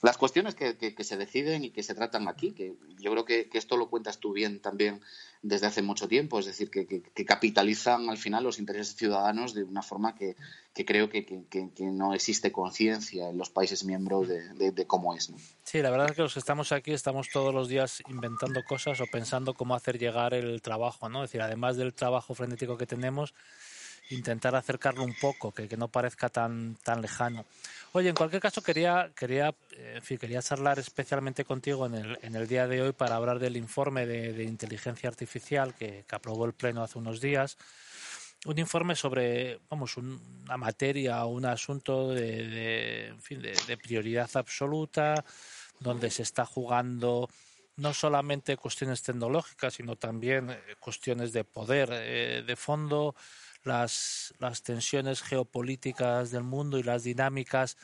las 0.02 0.16
cuestiones 0.16 0.54
que, 0.54 0.76
que, 0.76 1.02
se 1.02 1.16
deciden 1.16 1.64
y 1.64 1.70
que 1.70 1.82
se 1.82 1.96
tratan 1.96 2.28
aquí, 2.28 2.52
que 2.52 2.74
yo 3.00 3.10
creo 3.10 3.24
que, 3.24 3.48
que, 3.48 3.58
esto 3.58 3.76
lo 3.76 3.90
cuentas 3.90 4.20
tú 4.20 4.32
bien 4.32 4.60
también 4.60 5.00
desde 5.42 5.66
hace 5.66 5.82
mucho 5.82 6.06
tiempo, 6.06 6.38
es 6.38 6.46
decir, 6.46 6.70
que, 6.70 7.02
capitalizan 7.26 8.08
al 8.08 8.16
final 8.16 8.44
los 8.44 8.60
intereses 8.60 8.94
ciudadanos 8.94 9.52
de 9.52 9.64
una 9.64 9.82
forma 9.82 10.14
que, 10.14 10.36
creo 10.86 11.10
que, 11.10 11.44
no 11.80 12.14
existe 12.14 12.52
conciencia 12.52 13.28
en 13.28 13.36
los 13.36 13.50
países 13.50 13.84
miembros 13.84 14.28
de, 14.28 14.70
de, 14.70 14.86
cómo 14.86 15.12
es. 15.14 15.28
¿no? 15.28 15.36
Sí, 15.64 15.82
la 15.82 15.90
verdad 15.90 16.10
es 16.10 16.16
que 16.16 16.22
los 16.22 16.34
que 16.34 16.38
estamos 16.38 16.70
aquí 16.70 16.92
estamos 16.92 17.28
todos 17.30 17.52
los 17.52 17.68
días 17.68 18.00
inventando 18.08 18.62
cosas 18.62 19.00
o 19.00 19.06
pensando 19.06 19.54
cómo 19.54 19.74
hacer 19.74 19.98
llegar 19.98 20.34
el 20.34 20.62
trabajo, 20.62 21.08
¿no? 21.08 21.24
Es 21.24 21.30
decir, 21.30 21.42
además 21.42 21.76
del 21.76 21.92
trabajo 21.94 22.34
frenético 22.34 22.78
que 22.78 22.86
tenemos, 22.86 23.34
intentar 24.10 24.54
acercarlo 24.54 25.02
un 25.02 25.14
poco, 25.14 25.52
que, 25.52 25.68
que, 25.68 25.76
no 25.76 25.88
parezca 25.88 26.28
tan, 26.28 26.76
tan 26.82 27.00
lejano. 27.00 27.44
Oye, 27.92 28.08
en 28.08 28.14
cualquier 28.14 28.42
caso 28.42 28.62
quería, 28.62 29.10
quería, 29.16 29.54
en 29.76 30.02
fin, 30.02 30.18
quería 30.18 30.42
charlar 30.42 30.78
especialmente 30.78 31.44
contigo 31.44 31.86
en 31.86 31.94
el, 31.94 32.18
en 32.22 32.36
el 32.36 32.46
día 32.46 32.66
de 32.66 32.82
hoy 32.82 32.92
para 32.92 33.16
hablar 33.16 33.38
del 33.38 33.56
informe 33.56 34.06
de, 34.06 34.44
inteligencia 34.44 35.08
artificial 35.08 35.74
que, 35.74 36.04
que, 36.06 36.14
aprobó 36.14 36.44
el 36.44 36.52
Pleno 36.52 36.82
hace 36.82 36.98
unos 36.98 37.20
días. 37.20 37.56
Un 38.44 38.58
informe 38.58 38.94
sobre, 38.94 39.58
vamos, 39.70 39.96
una 39.96 40.58
materia 40.58 41.24
un 41.24 41.46
asunto 41.46 42.10
de, 42.10 42.46
de, 42.46 43.06
en 43.06 43.22
fin, 43.22 43.40
de, 43.40 43.76
prioridad 43.78 44.28
absoluta, 44.34 45.24
donde 45.80 46.10
se 46.10 46.22
está 46.22 46.44
jugando 46.44 47.30
no 47.76 47.94
solamente 47.94 48.58
cuestiones 48.58 49.02
tecnológicas, 49.02 49.74
sino 49.74 49.96
también 49.96 50.50
eh, 50.50 50.58
cuestiones 50.78 51.32
de 51.32 51.44
poder 51.44 51.88
eh, 51.92 52.44
de 52.46 52.56
fondo, 52.56 53.14
las, 53.64 54.34
las 54.38 54.62
tensiones 54.62 55.22
geopolíticas 55.22 56.30
del 56.30 56.44
mundo 56.44 56.78
y 56.78 56.82
las 56.82 57.04
dinámicas 57.04 57.76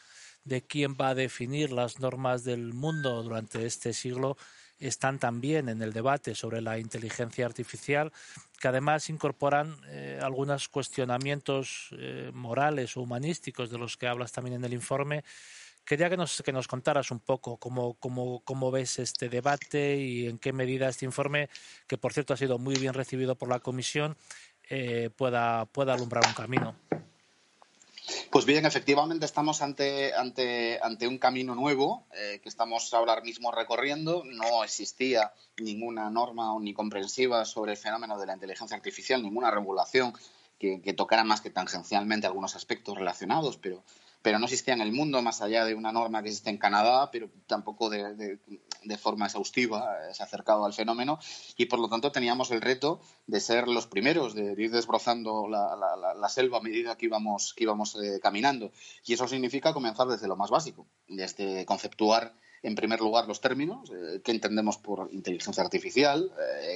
de 0.44 0.62
quién 0.62 0.96
va 1.00 1.08
a 1.08 1.14
definir 1.14 1.72
las 1.72 2.00
normas 2.00 2.44
del 2.44 2.72
mundo 2.72 3.22
durante 3.22 3.66
este 3.66 3.92
siglo 3.92 4.36
están 4.80 5.18
también 5.18 5.68
en 5.68 5.82
el 5.82 5.92
debate 5.92 6.34
sobre 6.34 6.62
la 6.62 6.78
inteligencia 6.78 7.44
artificial, 7.44 8.12
que 8.58 8.68
además 8.68 9.10
incorporan 9.10 9.76
eh, 9.88 10.18
algunos 10.22 10.68
cuestionamientos 10.68 11.90
eh, 11.92 12.30
morales 12.32 12.96
o 12.96 13.02
humanísticos 13.02 13.70
de 13.70 13.78
los 13.78 13.96
que 13.96 14.08
hablas 14.08 14.32
también 14.32 14.56
en 14.56 14.64
el 14.64 14.72
informe. 14.72 15.22
Quería 15.84 16.08
que 16.08 16.16
nos, 16.16 16.42
que 16.42 16.52
nos 16.52 16.68
contaras 16.68 17.10
un 17.10 17.20
poco 17.20 17.58
cómo, 17.58 17.94
cómo, 17.94 18.40
cómo 18.44 18.70
ves 18.70 18.98
este 18.98 19.28
debate 19.28 19.96
y 19.96 20.26
en 20.26 20.38
qué 20.38 20.52
medida 20.52 20.88
este 20.88 21.04
informe, 21.04 21.48
que 21.86 21.98
por 21.98 22.12
cierto 22.12 22.32
ha 22.32 22.36
sido 22.36 22.58
muy 22.58 22.76
bien 22.76 22.94
recibido 22.94 23.36
por 23.36 23.48
la 23.48 23.60
Comisión, 23.60 24.16
eh, 24.70 25.10
pueda, 25.14 25.66
pueda 25.66 25.94
alumbrar 25.94 26.24
un 26.26 26.32
camino. 26.32 26.74
Pues 28.30 28.44
bien, 28.44 28.64
efectivamente 28.64 29.26
estamos 29.26 29.60
ante, 29.62 30.14
ante, 30.14 30.78
ante 30.82 31.08
un 31.08 31.18
camino 31.18 31.54
nuevo 31.54 32.06
eh, 32.14 32.40
que 32.42 32.48
estamos 32.48 32.94
ahora 32.94 33.20
mismo 33.20 33.50
recorriendo. 33.50 34.22
No 34.24 34.64
existía 34.64 35.32
ninguna 35.58 36.10
norma 36.10 36.54
ni 36.60 36.72
comprensiva 36.72 37.44
sobre 37.44 37.72
el 37.72 37.78
fenómeno 37.78 38.18
de 38.18 38.26
la 38.26 38.34
inteligencia 38.34 38.76
artificial, 38.76 39.22
ninguna 39.22 39.50
regulación 39.50 40.12
que, 40.58 40.80
que 40.80 40.92
tocara 40.92 41.24
más 41.24 41.40
que 41.40 41.50
tangencialmente 41.50 42.26
algunos 42.26 42.54
aspectos 42.54 42.96
relacionados, 42.96 43.56
pero 43.56 43.82
pero 44.22 44.38
no 44.38 44.44
existía 44.44 44.74
en 44.74 44.80
el 44.80 44.92
mundo 44.92 45.22
más 45.22 45.40
allá 45.40 45.64
de 45.64 45.74
una 45.74 45.92
norma 45.92 46.22
que 46.22 46.28
existe 46.28 46.50
en 46.50 46.58
Canadá, 46.58 47.10
pero 47.10 47.30
tampoco 47.46 47.88
de, 47.88 48.38
forma 48.98 49.26
exhaustiva 49.26 50.08
eh, 50.08 50.14
se 50.14 50.22
ha 50.22 50.26
acercado 50.26 50.64
al 50.64 50.74
fenómeno 50.74 51.18
y 51.56 51.66
por 51.66 51.78
lo 51.78 51.88
tanto 51.88 52.12
teníamos 52.12 52.50
el 52.50 52.60
reto 52.60 53.00
de 53.26 53.40
ser 53.40 53.68
los 53.68 53.86
primeros, 53.86 54.34
de 54.34 54.54
ir 54.58 54.70
desbrozando 54.70 55.48
la, 55.48 56.28
selva 56.28 56.58
a 56.58 56.62
medida 56.62 56.96
que 56.96 57.06
íbamos, 57.06 57.54
que 57.54 57.64
íbamos 57.64 57.96
eh, 57.96 58.20
caminando. 58.22 58.72
Y 59.04 59.14
eso 59.14 59.26
significa 59.26 59.72
comenzar 59.72 60.06
desde 60.06 60.28
lo 60.28 60.36
más 60.36 60.50
básico, 60.50 60.86
desde 61.08 61.64
conceptuar 61.64 62.34
en 62.62 62.74
primer 62.74 63.00
lugar 63.00 63.26
los 63.26 63.40
términos, 63.40 63.90
eh, 63.90 64.20
qué 64.22 64.32
entendemos 64.32 64.76
por 64.76 65.08
inteligencia 65.12 65.62
artificial, 65.64 66.30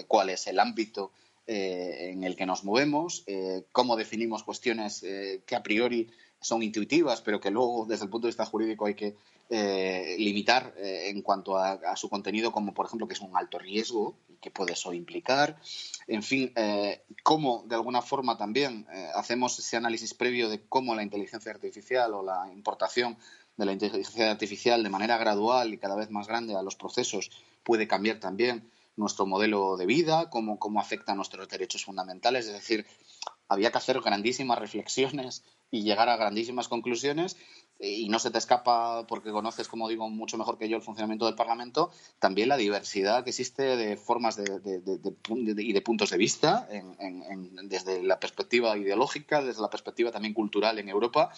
cuál 0.08 0.30
es 0.30 0.46
el 0.46 0.58
ámbito 0.58 1.12
en 1.46 2.24
el 2.24 2.36
que 2.36 2.46
nos 2.46 2.64
movemos, 2.64 3.24
cómo 3.72 3.96
definimos 3.96 4.42
cuestiones 4.44 5.04
que 5.46 5.56
a 5.56 5.62
priori 5.62 6.10
son 6.44 6.62
intuitivas, 6.62 7.22
pero 7.22 7.40
que 7.40 7.50
luego 7.50 7.86
desde 7.86 8.04
el 8.04 8.10
punto 8.10 8.26
de 8.26 8.30
vista 8.30 8.44
jurídico 8.44 8.86
hay 8.86 8.94
que 8.94 9.16
eh, 9.50 10.16
limitar 10.18 10.74
eh, 10.76 11.08
en 11.08 11.22
cuanto 11.22 11.58
a, 11.58 11.96
su 11.96 12.08
contenido, 12.08 12.52
como 12.52 12.72
por 12.72 12.86
ejemplo 12.86 13.06
que 13.06 13.14
es 13.14 13.20
un 13.20 13.36
alto 13.36 13.58
riesgo 13.58 14.16
y 14.28 14.36
que 14.36 14.50
puede 14.50 14.72
eso 14.72 14.92
implicar. 14.92 15.58
En 16.06 16.22
fin, 16.22 16.52
eh, 16.56 17.02
cómo 17.22 17.64
de 17.66 17.74
alguna 17.74 18.02
forma 18.02 18.36
también 18.36 18.86
hacemos 19.14 19.58
ese 19.58 19.76
análisis 19.76 20.14
previo 20.14 20.48
de 20.48 20.62
cómo 20.66 20.94
la 20.94 21.02
inteligencia 21.02 21.52
artificial 21.52 22.14
o 22.14 22.22
la 22.22 22.50
importación 22.52 23.16
de 23.56 23.66
la 23.66 23.72
inteligencia 23.72 24.30
artificial 24.30 24.82
de 24.82 24.90
manera 24.90 25.16
gradual 25.16 25.72
y 25.72 25.78
cada 25.78 25.94
vez 25.94 26.10
más 26.10 26.26
grande 26.26 26.54
a 26.56 26.62
los 26.62 26.76
procesos 26.76 27.30
puede 27.62 27.86
cambiar 27.86 28.20
también 28.20 28.68
nuestro 28.96 29.26
modelo 29.26 29.76
de 29.76 29.86
vida, 29.86 30.30
cómo, 30.30 30.58
cómo 30.58 30.80
afecta 30.80 31.12
a 31.12 31.14
nuestros 31.14 31.48
derechos 31.48 31.84
fundamentales. 31.84 32.46
Es 32.46 32.52
decir, 32.52 32.86
había 33.48 33.70
que 33.70 33.78
hacer 33.78 34.00
grandísimas 34.00 34.58
reflexiones 34.58 35.44
y 35.70 35.82
llegar 35.82 36.08
a 36.08 36.16
grandísimas 36.16 36.68
conclusiones 36.68 37.36
eh, 37.80 37.90
y 37.90 38.08
no 38.08 38.18
se 38.18 38.30
te 38.30 38.38
escapa, 38.38 39.06
porque 39.08 39.32
conoces, 39.32 39.66
como 39.66 39.88
digo, 39.88 40.08
mucho 40.08 40.38
mejor 40.38 40.58
que 40.58 40.68
yo 40.68 40.76
el 40.76 40.82
funcionamiento 40.82 41.26
del 41.26 41.34
Parlamento, 41.34 41.90
también 42.20 42.48
la 42.48 42.56
diversidad 42.56 43.24
que 43.24 43.30
existe 43.30 43.76
de 43.76 43.96
formas 43.96 44.36
de, 44.36 44.44
y 45.58 45.72
de 45.72 45.82
puntos 45.82 46.10
de 46.10 46.16
vista, 46.16 46.68
desde 47.64 48.02
la 48.04 48.20
perspectiva 48.20 48.76
ideológica, 48.78 49.42
desde 49.42 49.60
la 49.60 49.70
perspectiva 49.70 50.12
también 50.12 50.34
cultural 50.34 50.78
en 50.78 50.88
Europa. 50.88 51.32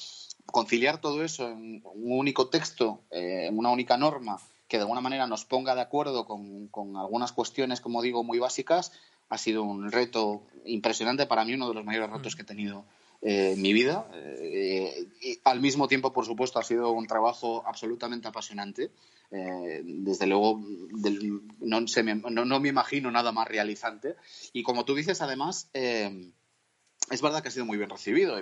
Conciliar 0.44 1.00
todo 1.00 1.24
eso 1.24 1.48
en 1.48 1.82
un 1.84 2.18
único 2.18 2.48
texto, 2.48 3.00
eh, 3.10 3.46
en 3.48 3.58
una 3.58 3.70
única 3.70 3.96
norma, 3.96 4.38
que 4.68 4.78
de 4.78 4.82
alguna 4.82 5.00
manera 5.00 5.26
nos 5.26 5.44
ponga 5.44 5.74
de 5.74 5.80
acuerdo 5.80 6.26
con, 6.26 6.68
con 6.68 6.96
algunas 6.96 7.32
cuestiones, 7.32 7.80
como 7.80 8.02
digo, 8.02 8.24
muy 8.24 8.38
básicas, 8.38 8.92
ha 9.28 9.38
sido 9.38 9.62
un 9.62 9.90
reto 9.90 10.42
impresionante 10.64 11.26
para 11.26 11.44
mí, 11.44 11.54
uno 11.54 11.68
de 11.68 11.74
los 11.74 11.84
mayores 11.84 12.10
retos 12.10 12.34
mm. 12.34 12.36
que 12.36 12.42
he 12.42 12.46
tenido 12.46 12.84
eh, 13.22 13.52
en 13.52 13.62
mi 13.62 13.72
vida. 13.72 14.08
Eh, 14.14 15.08
y 15.20 15.40
al 15.44 15.60
mismo 15.60 15.88
tiempo, 15.88 16.12
por 16.12 16.24
supuesto, 16.24 16.58
ha 16.58 16.62
sido 16.62 16.90
un 16.90 17.06
trabajo 17.06 17.62
absolutamente 17.66 18.28
apasionante. 18.28 18.90
Eh, 19.30 19.82
desde 19.84 20.26
luego, 20.26 20.60
no, 21.60 21.80
no, 21.80 22.60
me 22.60 22.68
imagino 22.68 23.10
nada 23.10 23.32
más 23.32 23.48
realizante. 23.48 24.16
Y 24.52 24.62
como 24.62 24.84
tú 24.84 24.94
dices, 24.94 25.20
además, 25.22 25.70
es 25.74 27.22
verdad 27.22 27.42
que 27.42 27.48
ha 27.48 27.52
sido 27.52 27.66
muy 27.66 27.78
bien 27.78 27.90
recibido. 27.90 28.36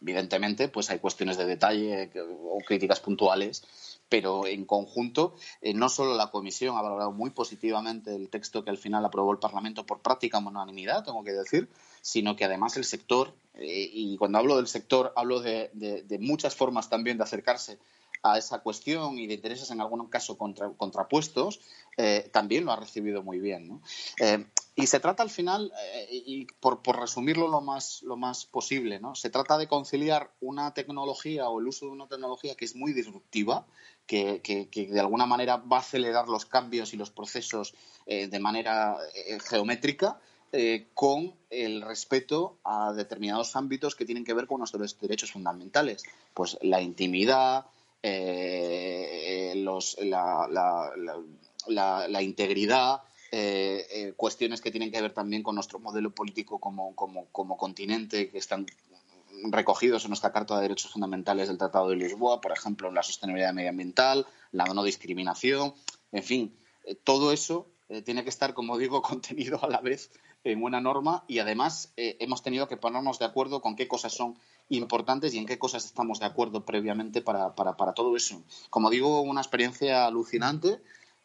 Evidentemente, 0.00 0.68
pues 0.68 0.90
hay 0.90 0.98
cuestiones 0.98 1.36
de 1.36 1.46
detalle 1.46 2.10
o 2.44 2.58
críticas 2.66 3.00
puntuales 3.00 3.64
pero 4.12 4.46
en 4.46 4.66
conjunto, 4.66 5.36
eh, 5.62 5.72
no 5.72 5.88
solo 5.88 6.14
la 6.14 6.30
Comisión 6.30 6.76
ha 6.76 6.82
valorado 6.82 7.12
muy 7.12 7.30
positivamente 7.30 8.14
el 8.14 8.28
texto 8.28 8.62
que 8.62 8.68
al 8.68 8.76
final 8.76 9.02
aprobó 9.06 9.32
el 9.32 9.38
Parlamento 9.38 9.86
por 9.86 10.02
práctica 10.02 10.36
unanimidad, 10.36 11.02
tengo 11.02 11.24
que 11.24 11.32
decir, 11.32 11.70
sino 12.02 12.36
que 12.36 12.44
además 12.44 12.76
el 12.76 12.84
sector, 12.84 13.32
eh, 13.54 13.88
y 13.90 14.18
cuando 14.18 14.36
hablo 14.36 14.56
del 14.56 14.66
sector 14.66 15.14
hablo 15.16 15.40
de, 15.40 15.70
muchas 16.20 16.54
formas 16.54 16.90
también 16.90 17.16
de 17.16 17.24
acercarse 17.24 17.78
a 18.22 18.38
esa 18.38 18.60
cuestión 18.60 19.18
y 19.18 19.26
de 19.26 19.34
intereses 19.34 19.70
en 19.70 19.80
algún 19.80 20.08
caso 20.08 20.36
contrapuestos, 20.36 21.60
eh, 21.96 22.28
también 22.32 22.64
lo 22.64 22.72
ha 22.72 22.76
recibido 22.76 23.22
muy 23.22 23.38
bien. 23.40 23.80
y 24.74 24.86
se 24.86 25.00
trata 25.00 25.22
al 25.22 25.30
final, 25.30 25.72
y 26.10 26.46
por, 26.60 26.82
por, 26.82 26.98
resumirlo 26.98 27.48
lo 27.48 27.60
más, 27.60 28.02
lo 28.02 28.16
más 28.16 28.46
posible, 28.46 29.00
¿no? 29.00 29.14
se 29.14 29.28
trata 29.28 29.58
de 29.58 29.68
conciliar 29.68 30.30
una 30.40 30.72
tecnología 30.72 31.48
o 31.48 31.60
el 31.60 31.66
uso 31.66 31.86
de 31.86 31.92
una 31.92 32.08
tecnología 32.08 32.54
que 32.54 32.64
es 32.64 32.74
muy 32.74 32.92
disruptiva, 32.92 33.66
que, 34.06 34.88
de 34.90 35.00
alguna 35.00 35.26
manera 35.26 35.56
va 35.56 35.78
a 35.78 35.80
acelerar 35.80 36.28
los 36.28 36.46
cambios 36.46 36.92
y 36.92 36.96
los 36.96 37.10
procesos 37.10 37.74
eh, 38.06 38.28
de 38.28 38.40
manera 38.40 38.96
eh, 39.14 39.38
geométrica 39.40 40.20
eh, 40.52 40.88
con 40.94 41.34
el 41.50 41.80
respeto 41.80 42.58
a 42.64 42.92
determinados 42.92 43.56
ámbitos 43.56 43.94
que 43.94 44.04
tienen 44.04 44.24
que 44.24 44.34
ver 44.34 44.46
con 44.46 44.58
nuestros 44.58 44.98
derechos 45.00 45.32
fundamentales. 45.32 46.02
Pues 46.34 46.58
la 46.60 46.82
intimidad, 46.82 47.66
los, 48.02 49.96
la, 51.68 52.22
integridad, 52.22 53.02
cuestiones 54.16 54.60
que 54.60 54.70
tienen 54.70 54.90
que 54.90 55.00
ver 55.00 55.12
también 55.12 55.42
con 55.42 55.54
nuestro 55.54 55.78
modelo 55.78 56.10
político 56.10 56.58
como, 56.58 56.94
como, 56.94 57.56
continente, 57.56 58.30
que 58.30 58.38
están 58.38 58.66
recogidos 59.50 60.04
en 60.04 60.10
nuestra 60.10 60.32
Carta 60.32 60.56
de 60.56 60.62
Derechos 60.62 60.92
Fundamentales 60.92 61.48
del 61.48 61.58
Tratado 61.58 61.88
de 61.88 61.96
Lisboa, 61.96 62.40
por 62.40 62.52
ejemplo, 62.52 62.90
la 62.92 63.02
sostenibilidad 63.02 63.52
medioambiental, 63.52 64.26
la 64.52 64.64
no 64.64 64.84
discriminación, 64.84 65.74
en 66.12 66.22
fin, 66.22 66.56
eh, 66.84 66.94
todo 66.94 67.32
eso 67.32 67.68
eh, 67.88 68.02
tiene 68.02 68.22
que 68.22 68.30
estar, 68.30 68.54
como 68.54 68.78
digo, 68.78 69.02
contenido 69.02 69.62
a 69.62 69.68
la 69.68 69.80
vez 69.80 70.10
en 70.44 70.62
una 70.62 70.80
norma 70.80 71.24
y 71.28 71.38
además 71.38 71.92
eh, 71.96 72.16
hemos 72.20 72.42
tenido 72.42 72.66
que 72.66 72.76
ponernos 72.76 73.18
de 73.18 73.24
acuerdo 73.24 73.62
con 73.62 73.76
qué 73.76 73.86
cosas 73.86 74.12
son 74.12 74.38
importantes 74.76 75.34
y 75.34 75.38
en 75.38 75.46
qué 75.46 75.58
cosas 75.58 75.84
estamos 75.84 76.20
de 76.20 76.26
acuerdo 76.26 76.64
previamente 76.64 77.22
para, 77.22 77.54
para, 77.54 77.76
para 77.76 77.92
todo 77.92 78.16
eso. 78.16 78.42
Como 78.70 78.90
digo, 78.90 79.20
una 79.22 79.40
experiencia 79.40 80.06
alucinante 80.06 80.80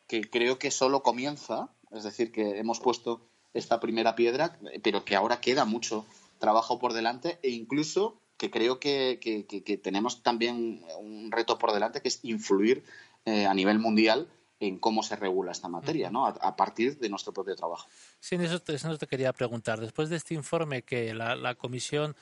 que 0.08 0.22
creo 0.22 0.58
que 0.58 0.72
solo 0.72 1.04
comienza, 1.04 1.70
es 1.92 2.04
decir, 2.04 2.32
que 2.32 2.60
hemos 2.60 2.80
puesto 2.80 3.22
esta 3.54 3.80
primera 3.80 4.16
piedra, 4.16 4.58
pero 4.84 5.04
que 5.04 5.16
ahora 5.16 5.42
queda 5.42 5.66
mucho 5.66 6.06
trabajo 6.40 6.80
por 6.80 6.94
delante 6.94 7.40
e 7.42 7.50
incluso 7.50 8.20
que 8.38 8.52
creo 8.52 8.80
que, 8.80 9.80
tenemos 9.84 10.22
también 10.22 10.84
un 11.00 11.32
reto 11.32 11.58
por 11.58 11.74
delante 11.74 12.02
que 12.02 12.08
es 12.08 12.20
influir 12.24 12.84
eh, 13.26 13.46
a 13.46 13.54
nivel 13.54 13.80
mundial 13.80 14.30
en 14.60 14.80
cómo 14.80 15.04
se 15.04 15.16
regula 15.16 15.52
esta 15.52 15.68
materia, 15.68 16.10
¿no? 16.10 16.26
A, 16.26 16.56
partir 16.56 16.98
de 16.98 17.10
nuestro 17.10 17.32
propio 17.32 17.56
trabajo. 17.56 17.88
Sí, 18.20 18.36
eso 18.36 18.60
te, 18.60 18.78
te 18.78 19.08
quería 19.08 19.34
preguntar. 19.34 19.80
Después 19.80 20.10
de 20.10 20.16
este 20.16 20.34
informe 20.34 20.82
que 20.82 21.14
la, 21.14 21.56
Comisión 21.56 22.16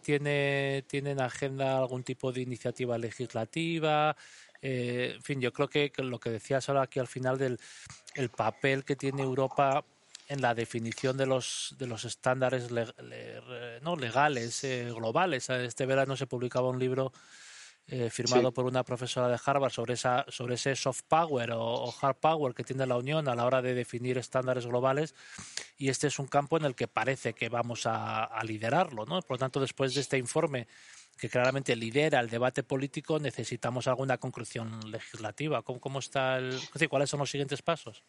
tiene, 0.00 0.84
tiene 0.88 1.12
en 1.12 1.20
agenda 1.20 1.78
algún 1.78 2.02
tipo 2.02 2.32
de 2.32 2.40
iniciativa 2.42 2.98
legislativa, 2.98 4.16
eh, 4.62 5.12
en 5.16 5.22
fin, 5.22 5.40
yo 5.40 5.52
creo 5.52 5.68
que, 5.68 5.92
lo 5.98 6.18
que 6.20 6.30
decías 6.30 6.68
ahora 6.68 6.82
aquí 6.82 6.98
al 6.98 7.06
final 7.06 7.38
del 7.38 7.58
el 8.14 8.28
papel 8.28 8.84
que 8.84 8.96
tiene 8.96 9.22
Europa 9.22 9.84
en 10.28 10.42
la 10.42 10.54
definición 10.54 11.16
de 11.16 11.26
los, 11.26 11.74
de 11.78 11.86
los 11.86 12.04
estándares 12.04 12.70
no, 13.82 13.96
legales 13.96 14.62
eh, 14.64 14.92
globales. 14.94 15.50
Este 15.50 15.86
verano 15.86 16.16
se 16.16 16.26
publicaba 16.26 16.68
un 16.68 16.78
libro 16.78 17.12
eh, 17.92 18.08
firmado 18.08 18.52
por 18.52 18.66
una 18.66 18.84
profesora 18.84 19.26
de 19.26 19.36
Harvard 19.44 19.72
sobre, 19.72 19.94
esa, 19.94 20.24
sobre 20.28 20.54
ese 20.54 20.76
soft 20.76 21.02
power 21.08 21.50
o, 21.54 21.92
hard 22.00 22.16
power 22.16 22.54
que 22.54 22.62
tiene 22.62 22.86
la 22.86 22.96
Unión 22.96 23.26
a 23.28 23.34
la 23.34 23.44
hora 23.44 23.60
de 23.62 23.74
definir 23.74 24.16
estándares 24.16 24.64
globales 24.64 25.16
y 25.76 25.88
este 25.88 26.06
es 26.06 26.20
un 26.20 26.28
campo 26.28 26.56
en 26.56 26.64
el 26.66 26.76
que 26.76 26.86
parece 26.86 27.32
que 27.32 27.48
vamos 27.48 27.86
a, 27.86 28.30
liderarlo. 28.44 29.06
¿no? 29.06 29.20
Por 29.22 29.32
lo 29.32 29.38
tanto, 29.38 29.58
después 29.58 29.92
de 29.94 30.02
este 30.02 30.18
informe 30.18 30.68
que 31.18 31.28
claramente 31.28 31.74
lidera 31.74 32.20
el 32.20 32.30
debate 32.30 32.62
político, 32.62 33.18
necesitamos 33.18 33.88
alguna 33.88 34.18
conclusión 34.18 34.78
legislativa. 34.88 35.62
¿Cómo, 35.62 35.80
cómo 35.80 35.98
está 35.98 36.38
el, 36.38 36.60
¿Cuáles 36.88 37.10
son 37.10 37.18
los 37.18 37.30
siguientes 37.30 37.60
pasos? 37.60 38.04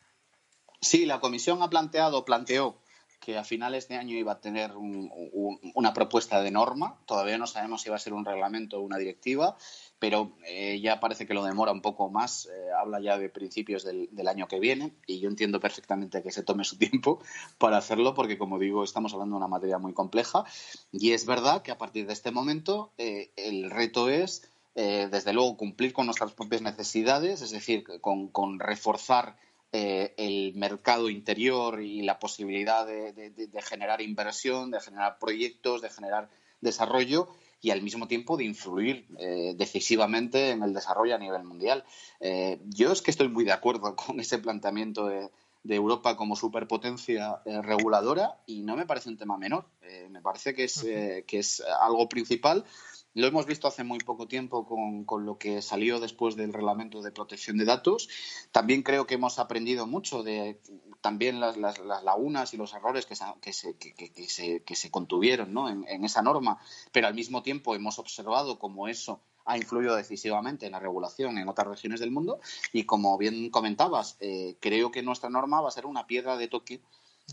Sí, 0.79 1.07
la 1.07 1.19
comisión 1.19 1.63
ha 1.63 1.71
planteado, 1.71 2.23
planteó 2.23 2.77
que 3.21 3.37
a 3.37 3.43
finales 3.43 3.87
de 3.87 3.97
año 3.97 4.17
iba 4.17 4.33
a 4.33 4.41
tener 4.41 4.71
una 4.75 5.93
propuesta 5.93 6.41
de 6.41 6.49
norma. 6.49 6.99
Todavía 7.05 7.37
no 7.37 7.45
sabemos 7.45 7.83
si 7.83 7.89
va 7.89 7.95
a 7.95 7.99
ser 7.99 8.13
un 8.13 8.25
reglamento 8.25 8.79
o 8.79 8.81
una 8.81 8.97
directiva, 8.97 9.55
pero 9.99 10.33
eh, 10.47 10.81
ya 10.81 10.99
parece 10.99 11.27
que 11.27 11.35
lo 11.35 11.43
demora 11.43 11.71
un 11.71 11.83
poco 11.83 12.09
más. 12.09 12.47
Eh, 12.47 12.71
habla 12.75 12.99
ya 12.99 13.19
de 13.19 13.29
principios 13.29 13.83
del, 13.83 14.27
año 14.27 14.47
que 14.47 14.59
viene 14.59 14.93
y 15.05 15.19
yo 15.19 15.29
entiendo 15.29 15.59
perfectamente 15.59 16.23
que 16.23 16.31
se 16.31 16.41
tome 16.41 16.63
su 16.63 16.77
tiempo 16.79 17.21
para 17.59 17.77
hacerlo 17.77 18.15
porque, 18.15 18.39
como 18.39 18.57
digo, 18.57 18.83
estamos 18.83 19.13
hablando 19.13 19.35
de 19.35 19.37
una 19.37 19.47
materia 19.47 19.77
muy 19.77 19.93
compleja 19.93 20.43
y 20.91 21.11
es 21.11 21.27
verdad 21.27 21.61
que 21.61 21.71
a 21.71 21.77
partir 21.77 22.07
de 22.07 22.13
este 22.13 22.31
momento 22.31 22.91
eh, 22.97 23.29
el 23.35 23.69
reto 23.69 24.09
es, 24.09 24.49
desde 24.73 25.33
luego, 25.33 25.57
cumplir 25.57 25.91
con 25.91 26.05
nuestras 26.05 26.31
propias 26.31 26.61
necesidades, 26.61 27.41
es 27.41 27.51
decir, 27.51 27.83
con 27.99 28.57
reforzar 28.57 29.35
eh, 29.73 30.13
el 30.17 30.53
mercado 30.55 31.09
interior 31.09 31.81
y 31.81 32.01
la 32.01 32.19
posibilidad 32.19 32.85
de, 32.85 33.49
generar 33.63 34.01
inversión, 34.01 34.69
de 34.69 34.81
generar 34.81 35.17
proyectos, 35.17 35.81
de 35.81 35.89
generar 35.89 36.29
desarrollo 36.59 37.29
y 37.61 37.71
al 37.71 37.81
mismo 37.81 38.07
tiempo 38.09 38.35
de 38.35 38.43
influir 38.43 39.07
eh, 39.17 39.53
decisivamente 39.55 40.49
en 40.49 40.63
el 40.63 40.73
desarrollo 40.73 41.15
a 41.15 41.19
nivel 41.19 41.45
mundial. 41.45 41.85
Eh, 42.19 42.59
yo 42.65 42.91
es 42.91 43.01
que 43.01 43.11
estoy 43.11 43.29
muy 43.29 43.45
de 43.45 43.53
acuerdo 43.53 43.95
con 43.95 44.19
ese 44.19 44.39
planteamiento 44.39 45.07
de, 45.07 45.29
de 45.63 45.75
Europa 45.75 46.17
como 46.17 46.35
superpotencia 46.35 47.41
reguladora 47.45 48.41
y 48.45 48.63
no 48.63 48.75
me 48.75 48.85
parece 48.85 49.07
un 49.07 49.17
tema 49.17 49.37
menor. 49.37 49.65
Me 50.09 50.21
parece 50.21 50.53
que 50.53 50.65
es, 50.65 50.81
que 50.81 51.39
es 51.39 51.63
algo 51.81 52.09
principal. 52.09 52.65
Lo 53.13 53.27
hemos 53.27 53.45
visto 53.45 53.67
hace 53.67 53.83
muy 53.83 53.99
poco 53.99 54.27
tiempo 54.27 54.65
con, 54.65 55.03
con, 55.03 55.25
lo 55.25 55.37
que 55.37 55.61
salió 55.61 55.99
después 55.99 56.35
del 56.35 56.53
reglamento 56.53 57.01
de 57.01 57.11
protección 57.11 57.57
de 57.57 57.65
datos. 57.65 58.07
También 58.51 58.83
creo 58.83 59.05
que 59.05 59.15
hemos 59.15 59.37
aprendido 59.37 59.85
mucho 59.85 60.23
de 60.23 60.61
también 61.01 61.39
las, 61.39 61.57
las, 61.57 61.79
lagunas 61.79 62.53
y 62.53 62.57
los 62.57 62.73
errores 62.73 63.05
que 63.05 63.15
se, 63.15 63.25
que 63.41 63.53
se, 63.53 63.75
que, 63.75 64.29
se, 64.29 64.63
que 64.63 64.75
se 64.75 64.91
contuvieron 64.91 65.53
¿no? 65.53 65.67
en, 65.67 65.85
en 65.87 66.05
esa 66.05 66.21
norma, 66.21 66.59
pero 66.91 67.07
al 67.07 67.15
mismo 67.15 67.43
tiempo 67.43 67.75
hemos 67.75 67.99
observado 67.99 68.59
cómo 68.59 68.87
eso 68.87 69.21
ha 69.45 69.57
influido 69.57 69.95
decisivamente 69.95 70.65
en 70.65 70.73
la 70.73 70.79
regulación 70.79 71.37
en 71.37 71.49
otras 71.49 71.67
regiones 71.67 71.99
del 71.99 72.11
mundo 72.11 72.39
y 72.71 72.83
como 72.85 73.17
bien 73.17 73.49
comentabas, 73.49 74.17
eh, 74.19 74.55
creo 74.59 74.91
que 74.91 75.01
nuestra 75.01 75.29
norma 75.29 75.61
va 75.61 75.69
a 75.69 75.71
ser 75.71 75.85
una 75.85 76.07
piedra 76.07 76.37
de 76.37 76.47
toque 76.47 76.81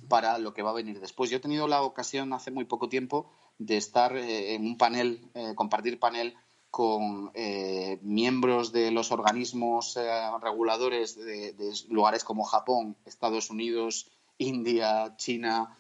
para 0.01 0.39
lo 0.39 0.55
que 0.55 0.63
va 0.63 0.71
a 0.71 0.75
venir 0.75 1.01
después. 1.01 1.31
Yo 1.31 1.39
he 1.39 1.41
tenido 1.41 1.69
la 1.69 1.83
ocasión 1.83 2.33
hace 2.33 2.51
muy 2.51 2.65
poco 2.65 2.89
tiempo 2.89 3.31
de 3.59 3.77
estar 3.77 4.17
eh, 4.17 4.55
en 4.55 4.67
un 4.67 4.77
panel, 4.77 5.31
eh, 5.35 5.55
compartir 5.55 5.99
panel 5.99 6.35
con 6.71 7.31
eh, 7.35 7.99
miembros 8.03 8.73
de 8.73 8.91
los 8.91 9.11
organismos 9.11 9.99
reguladores 10.43 11.17
de, 11.17 11.55
lugares 11.89 12.25
como 12.25 12.45
Japón, 12.45 12.97
Estados 13.07 13.51
Unidos, 13.51 14.11
India, 14.37 15.15
China. 15.17 15.77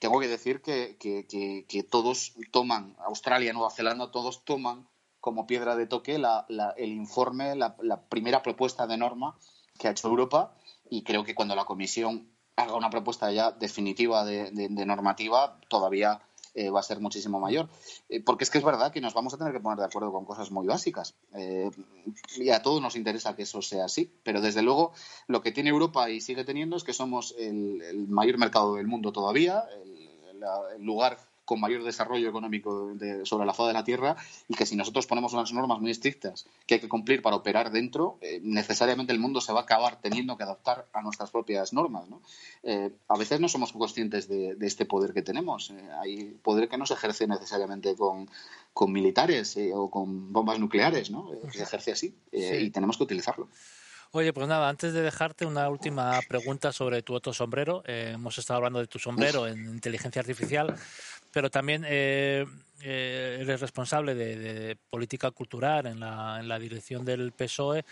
Tengo 0.00 0.20
que 0.20 0.28
decir 0.28 0.62
que, 0.62 0.96
que, 0.98 1.26
que, 1.68 1.82
todos 1.84 2.34
toman, 2.50 2.96
Australia, 2.98 3.52
Nueva 3.52 3.70
Zelanda, 3.70 4.10
todos 4.10 4.44
toman 4.44 4.88
como 5.24 5.46
piedra 5.46 5.74
de 5.74 5.86
toque 5.86 6.18
la, 6.18 6.44
el 6.76 6.92
informe, 6.92 7.56
la, 7.56 7.74
primera 8.10 8.42
propuesta 8.42 8.86
de 8.86 8.98
norma 8.98 9.38
que 9.78 9.88
ha 9.88 9.92
hecho 9.92 10.08
Europa 10.08 10.54
y 10.90 11.02
creo 11.02 11.24
que 11.24 11.34
cuando 11.34 11.56
la 11.56 11.64
Comisión 11.64 12.28
haga 12.56 12.74
una 12.74 12.90
propuesta 12.90 13.30
ya 13.32 13.50
definitiva 13.50 14.24
de, 14.24 14.50
normativa 14.86 15.58
todavía 15.68 16.20
eh, 16.54 16.70
va 16.70 16.80
a 16.80 16.84
ser 16.84 17.00
muchísimo 17.00 17.40
mayor. 17.40 17.68
Eh, 18.08 18.22
porque 18.22 18.44
es 18.44 18.50
que 18.50 18.58
es 18.58 18.64
verdad 18.64 18.92
que 18.92 19.00
nos 19.00 19.12
vamos 19.12 19.34
a 19.34 19.38
tener 19.38 19.52
que 19.52 19.60
poner 19.60 19.78
de 19.78 19.86
acuerdo 19.86 20.12
con 20.12 20.24
cosas 20.24 20.52
muy 20.52 20.66
básicas. 20.66 21.16
Eh, 21.34 21.70
y 22.36 22.50
a 22.50 22.62
todos 22.62 22.80
nos 22.80 22.94
interesa 22.94 23.34
que 23.34 23.42
eso 23.42 23.60
sea 23.60 23.86
así. 23.86 24.12
Pero 24.22 24.40
desde 24.40 24.62
luego 24.62 24.92
lo 25.26 25.42
que 25.42 25.50
tiene 25.50 25.70
Europa 25.70 26.08
y 26.10 26.20
sigue 26.20 26.44
teniendo 26.44 26.76
es 26.76 26.84
que 26.84 26.92
somos 26.92 27.34
el, 27.38 28.06
mayor 28.08 28.38
mercado 28.38 28.76
del 28.76 28.86
mundo 28.86 29.10
todavía, 29.10 29.64
el 30.76 30.84
lugar 30.84 31.18
con 31.44 31.60
mayor 31.60 31.84
desarrollo 31.84 32.28
económico 32.28 32.94
de, 32.94 33.24
sobre 33.26 33.46
la 33.46 33.54
faz 33.54 33.68
de 33.68 33.72
la 33.72 33.84
Tierra 33.84 34.16
y 34.48 34.54
que 34.54 34.66
si 34.66 34.76
nosotros 34.76 35.06
ponemos 35.06 35.32
unas 35.32 35.52
normas 35.52 35.80
muy 35.80 35.90
estrictas 35.90 36.46
que 36.66 36.74
hay 36.74 36.80
que 36.80 36.88
cumplir 36.88 37.22
para 37.22 37.36
operar 37.36 37.70
dentro, 37.70 38.18
eh, 38.20 38.40
necesariamente 38.42 39.12
el 39.12 39.18
mundo 39.18 39.40
se 39.40 39.52
va 39.52 39.60
a 39.60 39.62
acabar 39.62 40.00
teniendo 40.00 40.36
que 40.36 40.42
adaptar 40.42 40.86
a 40.92 41.02
nuestras 41.02 41.30
propias 41.30 41.72
normas. 41.72 42.08
¿no? 42.08 42.22
Eh, 42.62 42.90
a 43.08 43.18
veces 43.18 43.40
no 43.40 43.48
somos 43.48 43.72
conscientes 43.72 44.28
de, 44.28 44.54
de 44.54 44.66
este 44.66 44.84
poder 44.84 45.12
que 45.12 45.22
tenemos. 45.22 45.70
Eh, 45.70 45.88
hay 46.00 46.24
poder 46.42 46.68
que 46.68 46.78
no 46.78 46.86
se 46.86 46.94
ejerce 46.94 47.26
necesariamente 47.26 47.94
con, 47.96 48.28
con 48.72 48.92
militares 48.92 49.58
o 49.74 49.90
con 49.90 50.32
bombas 50.32 50.58
nucleares, 50.58 51.10
¿no? 51.10 51.30
se 51.52 51.62
ejerce 51.62 51.92
así 51.92 52.14
sí. 52.32 52.38
y 52.38 52.70
tenemos 52.70 52.96
que 52.96 53.04
utilizarlo. 53.04 53.48
Oye, 54.16 54.32
pues 54.32 54.46
nada, 54.46 54.68
antes 54.68 54.92
de 54.92 55.02
dejarte 55.02 55.44
una 55.44 55.68
última 55.68 56.20
pregunta 56.28 56.72
sobre 56.72 57.02
tu 57.02 57.14
otro 57.14 57.32
sombrero. 57.32 57.82
Eh, 57.84 58.12
hemos 58.14 58.38
estado 58.38 58.58
hablando 58.58 58.78
de 58.78 58.86
tu 58.86 59.00
sombrero 59.00 59.48
en 59.48 59.64
inteligencia 59.66 60.20
artificial, 60.20 60.76
pero 61.34 61.50
también 61.50 61.84
eh, 61.84 62.46
eh, 62.80 63.38
eres 63.40 63.60
responsable 63.60 64.14
de, 64.14 64.36
de, 64.36 64.76
política 64.76 65.32
cultural 65.32 65.84
en 65.86 65.98
la, 65.98 66.38
en 66.38 66.46
la 66.46 66.60
dirección 66.60 67.04
del 67.04 67.32
PSOE. 67.32 67.84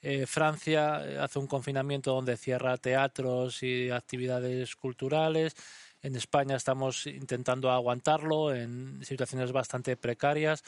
Eh, 0.00 0.24
Francia 0.26 1.22
hace 1.22 1.38
un 1.38 1.46
confinamiento 1.46 2.14
donde 2.14 2.38
cierra 2.38 2.78
teatros 2.78 3.62
y 3.62 3.90
actividades 3.90 4.74
culturales. 4.74 5.54
En 6.00 6.16
España 6.16 6.56
estamos 6.56 7.06
intentando 7.06 7.70
aguantarlo 7.70 8.54
en 8.54 9.04
situaciones 9.04 9.52
bastante 9.52 9.96
precarias. 9.98 10.64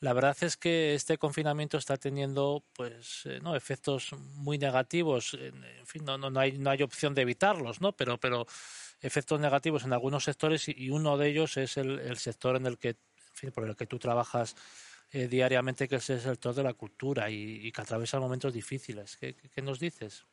La 0.00 0.12
verdad 0.12 0.36
es 0.42 0.56
que 0.56 0.94
este 0.94 1.18
confinamiento 1.18 1.76
está 1.76 1.96
teniendo 1.96 2.62
pues 2.72 3.26
eh, 3.26 3.40
no 3.42 3.56
efectos 3.56 4.12
muy 4.36 4.56
negativos. 4.56 5.34
En 5.34 5.86
fin, 5.86 6.04
no, 6.04 6.16
no, 6.16 6.30
no, 6.30 6.40
hay, 6.40 6.52
no 6.52 6.70
hay 6.70 6.82
opción 6.82 7.14
de 7.14 7.22
evitarlos, 7.22 7.80
¿no? 7.80 7.92
Pero, 7.92 8.16
pero 8.16 8.46
efectos 9.00 9.40
negativos 9.40 9.84
en 9.84 9.92
algunos 9.92 10.24
sectores 10.24 10.68
y, 10.68 10.90
uno 10.90 11.16
de 11.16 11.28
ellos 11.28 11.56
es 11.56 11.76
el, 11.76 11.98
el, 12.00 12.18
sector 12.18 12.56
en 12.56 12.66
el 12.66 12.78
que, 12.78 12.96
por 13.54 13.64
el 13.64 13.76
que 13.76 13.86
tú 13.86 13.98
trabajas 13.98 14.56
eh, 15.12 15.28
diariamente, 15.28 15.88
que 15.88 15.96
es 15.96 16.10
el 16.10 16.20
sector 16.20 16.54
de 16.54 16.62
la 16.62 16.74
cultura 16.74 17.30
y, 17.30 17.66
y 17.66 17.72
que 17.72 17.80
atraviesa 17.80 18.20
momentos 18.20 18.52
difíciles. 18.52 19.16
¿Qué, 19.16 19.34
qué 19.34 19.62
nos 19.62 19.78
dices? 19.78 20.24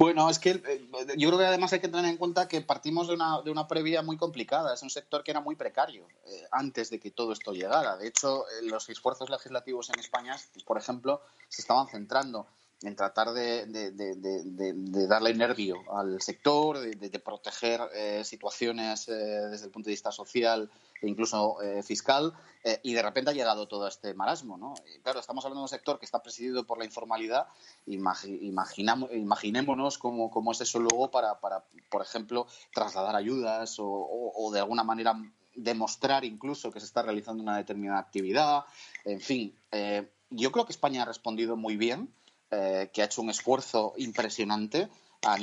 Bueno, 0.00 0.30
es 0.30 0.38
que 0.38 0.50
eh, 0.52 0.88
yo 1.18 1.28
creo 1.28 1.38
que 1.38 1.44
además 1.44 1.74
hay 1.74 1.80
que 1.80 1.88
tener 1.88 2.06
en 2.06 2.16
cuenta 2.16 2.48
que 2.48 2.62
partimos 2.62 3.06
de 3.06 3.12
una, 3.12 3.42
de 3.42 3.50
una 3.50 3.68
previa 3.68 4.00
muy 4.00 4.16
complicada. 4.16 4.72
Es 4.72 4.82
un 4.82 4.88
sector 4.88 5.22
que 5.22 5.30
era 5.30 5.42
muy 5.42 5.56
precario 5.56 6.08
eh, 6.24 6.46
antes 6.52 6.88
de 6.88 6.98
que 6.98 7.10
todo 7.10 7.32
esto 7.32 7.52
llegara. 7.52 7.98
De 7.98 8.08
hecho, 8.08 8.48
eh, 8.48 8.62
los 8.62 8.88
esfuerzos 8.88 9.28
legislativos 9.28 9.90
en 9.90 10.00
España, 10.00 10.36
por 10.64 10.78
ejemplo, 10.78 11.20
se 11.50 11.60
estaban 11.60 11.86
centrando 11.86 12.46
en 12.82 12.96
tratar 12.96 13.32
de, 13.32 13.66
de, 13.66 13.90
de, 13.92 15.06
darle 15.06 15.34
nervio 15.34 15.76
al 15.92 16.20
sector, 16.22 16.78
de, 16.78 17.18
proteger 17.18 17.80
eh, 17.94 18.22
situaciones 18.24 19.08
eh, 19.08 19.12
desde 19.50 19.66
el 19.66 19.70
punto 19.70 19.88
de 19.88 19.92
vista 19.92 20.10
social 20.10 20.70
e 21.02 21.08
incluso 21.08 21.60
eh, 21.62 21.82
fiscal, 21.82 22.32
eh, 22.64 22.80
y 22.82 22.92
de 22.92 23.02
repente 23.02 23.30
ha 23.30 23.34
llegado 23.34 23.68
todo 23.68 23.86
este 23.86 24.14
marasmo. 24.14 24.56
¿no? 24.56 24.74
Y 24.94 25.00
claro, 25.00 25.20
estamos 25.20 25.44
hablando 25.44 25.60
de 25.60 25.64
un 25.64 25.68
sector 25.68 25.98
que 25.98 26.04
está 26.04 26.22
presidido 26.22 26.66
por 26.66 26.78
la 26.78 26.84
informalidad, 26.84 27.46
imaginamos, 27.86 29.10
imaginémonos 29.12 29.98
cómo, 29.98 30.30
cómo, 30.30 30.52
es 30.52 30.60
eso 30.60 30.78
luego 30.78 31.10
para, 31.10 31.40
para, 31.40 31.64
por 31.90 32.02
ejemplo, 32.02 32.46
trasladar 32.72 33.16
ayudas 33.16 33.78
o, 33.78 33.86
o, 33.88 34.50
de 34.52 34.60
alguna 34.60 34.84
manera 34.84 35.14
demostrar 35.54 36.24
incluso 36.24 36.70
que 36.70 36.80
se 36.80 36.86
está 36.86 37.02
realizando 37.02 37.42
una 37.42 37.56
determinada 37.56 37.98
actividad. 37.98 38.64
En 39.04 39.20
fin, 39.20 39.54
eh, 39.72 40.08
yo 40.30 40.52
creo 40.52 40.64
que 40.64 40.72
España 40.72 41.02
ha 41.02 41.06
respondido 41.06 41.56
muy 41.56 41.76
bien 41.76 42.12
eh, 42.52 42.90
que 42.92 43.02
ha 43.02 43.04
hecho 43.04 43.22
un 43.22 43.30
esfuerzo 43.30 43.94
impresionante, 43.96 44.88
a, 45.22 45.36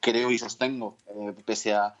creo 0.00 0.30
y 0.30 0.38
sostengo, 0.38 0.96
eh, 1.08 1.34
pese 1.44 1.74
a, 1.74 1.96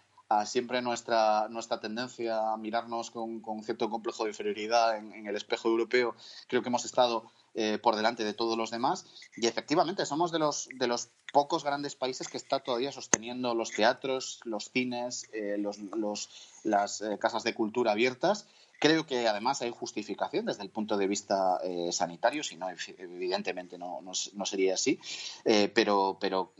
siempre 0.46 0.82
nuestra, 0.82 1.48
nuestra 1.48 1.78
tendencia 1.80 2.52
a 2.52 2.56
mirarnos 2.56 3.10
con, 3.10 3.40
con 3.40 3.62
cierto 3.62 3.88
complejo 3.88 4.24
de 4.24 4.30
inferioridad 4.30 4.96
en, 4.96 5.26
el 5.26 5.36
espejo 5.36 5.68
europeo, 5.68 6.16
creo 6.48 6.60
que 6.62 6.68
hemos 6.68 6.84
estado 6.84 7.30
eh, 7.54 7.78
por 7.80 7.94
delante 7.94 8.24
de 8.24 8.34
todos 8.34 8.58
los 8.58 8.70
demás. 8.70 9.06
Y 9.36 9.46
efectivamente 9.46 10.06
somos 10.06 10.32
de 10.32 10.40
los, 10.40 10.68
de 10.74 10.88
los 10.88 11.10
pocos 11.32 11.62
grandes 11.62 11.94
países 11.94 12.26
que 12.26 12.36
está 12.36 12.60
todavía 12.60 12.90
sosteniendo 12.90 13.54
los 13.54 13.70
teatros, 13.70 14.40
los 14.44 14.70
cines, 14.70 15.28
los, 15.58 16.28
las 16.64 17.02
casas 17.20 17.44
de 17.44 17.54
cultura 17.54 17.92
abiertas 17.92 18.46
Creo 18.84 19.06
que 19.06 19.26
además 19.26 19.62
hay 19.62 19.70
justificación 19.70 20.44
desde 20.44 20.62
el 20.62 20.68
punto 20.68 20.98
de 20.98 21.06
vista 21.06 21.58
eh, 21.64 21.90
sanitario, 21.90 22.44
si 22.44 22.56
no, 22.56 22.66
evidentemente 22.98 23.78
no, 23.78 24.02
no, 24.02 24.44
sería 24.44 24.74
así, 24.74 25.00
eh, 25.46 25.70
pero, 25.74 26.18
pero 26.20 26.52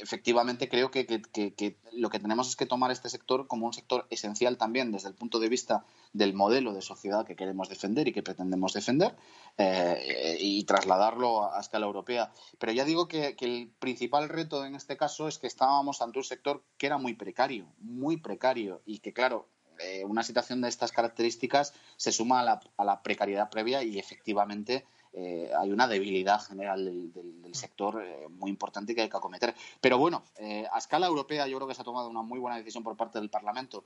efectivamente 0.00 0.68
creo 0.68 0.92
que, 0.92 1.04
que, 1.04 1.76
lo 1.92 2.10
que 2.10 2.20
tenemos 2.20 2.48
es 2.48 2.54
que 2.54 2.66
tomar 2.66 2.92
este 2.92 3.08
sector 3.08 3.48
como 3.48 3.66
un 3.66 3.72
sector 3.72 4.06
esencial 4.10 4.56
también 4.56 4.92
desde 4.92 5.08
el 5.08 5.16
punto 5.16 5.40
de 5.40 5.48
vista 5.48 5.84
del 6.12 6.32
modelo 6.32 6.74
de 6.74 6.80
sociedad 6.80 7.26
que 7.26 7.34
queremos 7.34 7.68
defender 7.68 8.06
y 8.06 8.12
que 8.12 8.22
pretendemos 8.22 8.72
defender 8.72 9.16
eh, 9.58 10.36
y 10.38 10.62
trasladarlo 10.62 11.52
a, 11.52 11.60
escala 11.60 11.86
europea. 11.86 12.30
Pero 12.60 12.70
ya 12.70 12.84
digo 12.84 13.08
que, 13.08 13.34
el 13.40 13.72
principal 13.80 14.28
reto 14.28 14.64
en 14.64 14.76
este 14.76 14.96
caso 14.96 15.26
es 15.26 15.38
que 15.38 15.48
estábamos 15.48 16.02
ante 16.02 16.20
un 16.20 16.24
sector 16.24 16.62
que 16.78 16.86
era 16.86 16.98
muy 16.98 17.14
precario, 17.14 17.66
muy 17.80 18.16
precario 18.16 18.80
y 18.86 19.00
que, 19.00 19.12
claro, 19.12 19.48
eh, 19.78 20.04
una 20.04 20.22
situación 20.22 20.60
de 20.60 20.68
estas 20.68 20.92
características 20.92 21.74
se 21.96 22.12
suma 22.12 22.40
a 22.40 22.44
la, 22.44 22.60
a 22.76 22.84
la 22.84 23.02
precariedad 23.02 23.50
previa 23.50 23.82
y 23.82 23.98
efectivamente 23.98 24.84
eh, 25.12 25.50
hay 25.56 25.70
una 25.70 25.86
debilidad 25.86 26.40
general 26.40 26.84
del, 26.84 27.54
sector 27.54 28.02
eh, 28.02 28.26
muy 28.28 28.50
importante 28.50 28.94
que 28.94 29.02
hay 29.02 29.08
que 29.08 29.16
acometer. 29.16 29.54
Pero 29.80 29.96
bueno, 29.96 30.24
a 30.72 30.76
escala 30.76 31.06
europea 31.06 31.46
yo 31.46 31.56
creo 31.56 31.68
que 31.68 31.74
se 31.74 31.82
ha 31.82 31.84
tomado 31.84 32.08
una 32.08 32.22
muy 32.22 32.40
buena 32.40 32.56
decisión 32.56 32.82
por 32.82 32.96
parte 32.96 33.20
del 33.20 33.30
Parlamento 33.30 33.84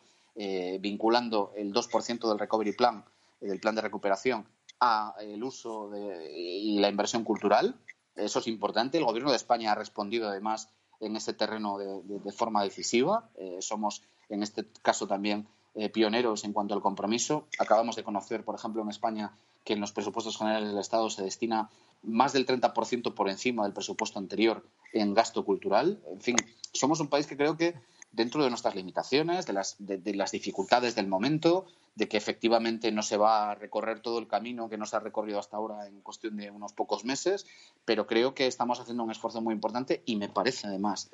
vinculando 0.81 1.53
el 1.57 1.75
2% 1.75 2.29
del 2.29 2.39
Recovery 2.39 2.73
Plan, 2.73 3.05
del 3.41 3.61
plan 3.61 3.75
de 3.75 3.83
recuperación, 3.83 4.47
a 4.81 5.15
el 5.21 5.43
uso 5.43 5.91
de, 5.91 6.33
y 6.33 6.79
la 6.79 6.89
inversión 6.89 7.25
cultural. 7.25 7.79
Eso 8.15 8.39
es 8.39 8.47
importante. 8.47 8.97
El 8.97 9.05
Gobierno 9.05 9.31
de 9.31 9.37
España 9.37 9.73
ha 9.73 9.75
respondido 9.75 10.29
además 10.29 10.71
en 11.01 11.17
ese 11.17 11.35
terreno 11.35 11.77
de, 11.77 12.33
forma 12.33 12.63
decisiva. 12.63 13.29
Somos 13.59 14.03
en 14.29 14.43
este 14.43 14.65
caso 14.83 15.07
también 15.07 15.49
eh, 15.79 15.89
pioneros 15.91 16.43
en 16.43 16.53
cuanto 16.53 16.75
al 16.75 16.83
compromiso. 16.83 17.47
Acabamos 17.59 17.95
de 17.95 18.03
conocer, 18.03 18.43
por 18.43 18.57
ejemplo, 18.57 18.83
en 18.83 18.89
España, 18.89 19.33
que 19.65 19.75
en 19.75 19.81
los 19.81 19.93
presupuestos 19.93 20.37
generales 20.37 20.69
del 20.69 20.79
Estado 20.79 21.09
se 21.09 21.23
destina 21.23 21.71
más 22.03 22.33
del 22.33 22.47
30% 22.47 23.15
por 23.15 23.29
encima 23.29 23.63
del 23.63 23.73
presupuesto 23.73 24.19
anterior 24.19 24.65
en 24.93 25.15
gasto 25.15 25.45
cultural. 25.45 26.01
En 26.11 26.21
fin, 26.21 26.35
somos 26.73 26.99
un 26.99 27.07
país 27.07 27.29
que 27.29 27.37
creo 27.37 27.57
que 27.57 27.75
dentro 28.11 28.43
de 28.43 28.51
nuestras 28.51 28.75
limitaciones, 28.75 29.47
de 29.47 29.53
las, 29.53 29.77
de, 29.79 29.99
de 29.99 30.15
las 30.17 30.33
dificultades 30.33 30.97
del 30.97 31.07
momento, 31.07 31.67
de 31.99 32.07
que 32.07 32.17
efectivamente 32.17 32.93
no 32.93 33.03
se 33.03 33.17
va 33.17 33.51
a 33.51 33.55
recorrer 33.57 33.99
todo 33.99 34.21
el 34.21 34.29
camino 34.29 34.69
que 34.69 34.79
no 34.79 34.87
se 34.87 34.95
ha 34.95 35.01
recorrido 35.01 35.41
hasta 35.41 35.57
ahora 35.57 35.89
en 35.89 36.01
cuestión 36.01 36.37
de 36.37 36.49
unos 36.49 36.73
pocos 36.73 37.05
meses, 37.05 37.45
pero 37.85 38.07
creo 38.07 38.35
que 38.35 38.47
estamos 38.47 38.79
haciendo 38.79 39.03
un 39.03 39.11
esfuerzo 39.11 39.41
muy 39.41 39.53
importante 39.53 40.05
y 40.07 40.15
me 40.15 40.29
parece 40.29 40.69
además 40.69 41.11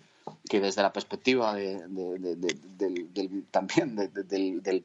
que 0.47 0.61
desde 0.61 0.83
la 0.83 0.92
perspectiva 0.92 1.55
de, 1.55 1.81
también 3.51 3.97
del, 3.97 4.85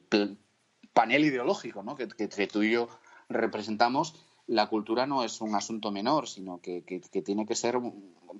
panel 0.94 1.24
ideológico 1.26 1.82
¿no? 1.82 1.96
que, 1.96 2.06
tú 2.46 2.62
y 2.62 2.70
yo 2.70 2.88
representamos, 3.28 4.14
la 4.46 4.68
cultura 4.68 5.06
no 5.06 5.22
es 5.22 5.42
un 5.42 5.54
asunto 5.54 5.90
menor, 5.90 6.28
sino 6.28 6.62
que 6.62 6.80
tiene 7.22 7.44
que 7.44 7.54
ser, 7.54 7.78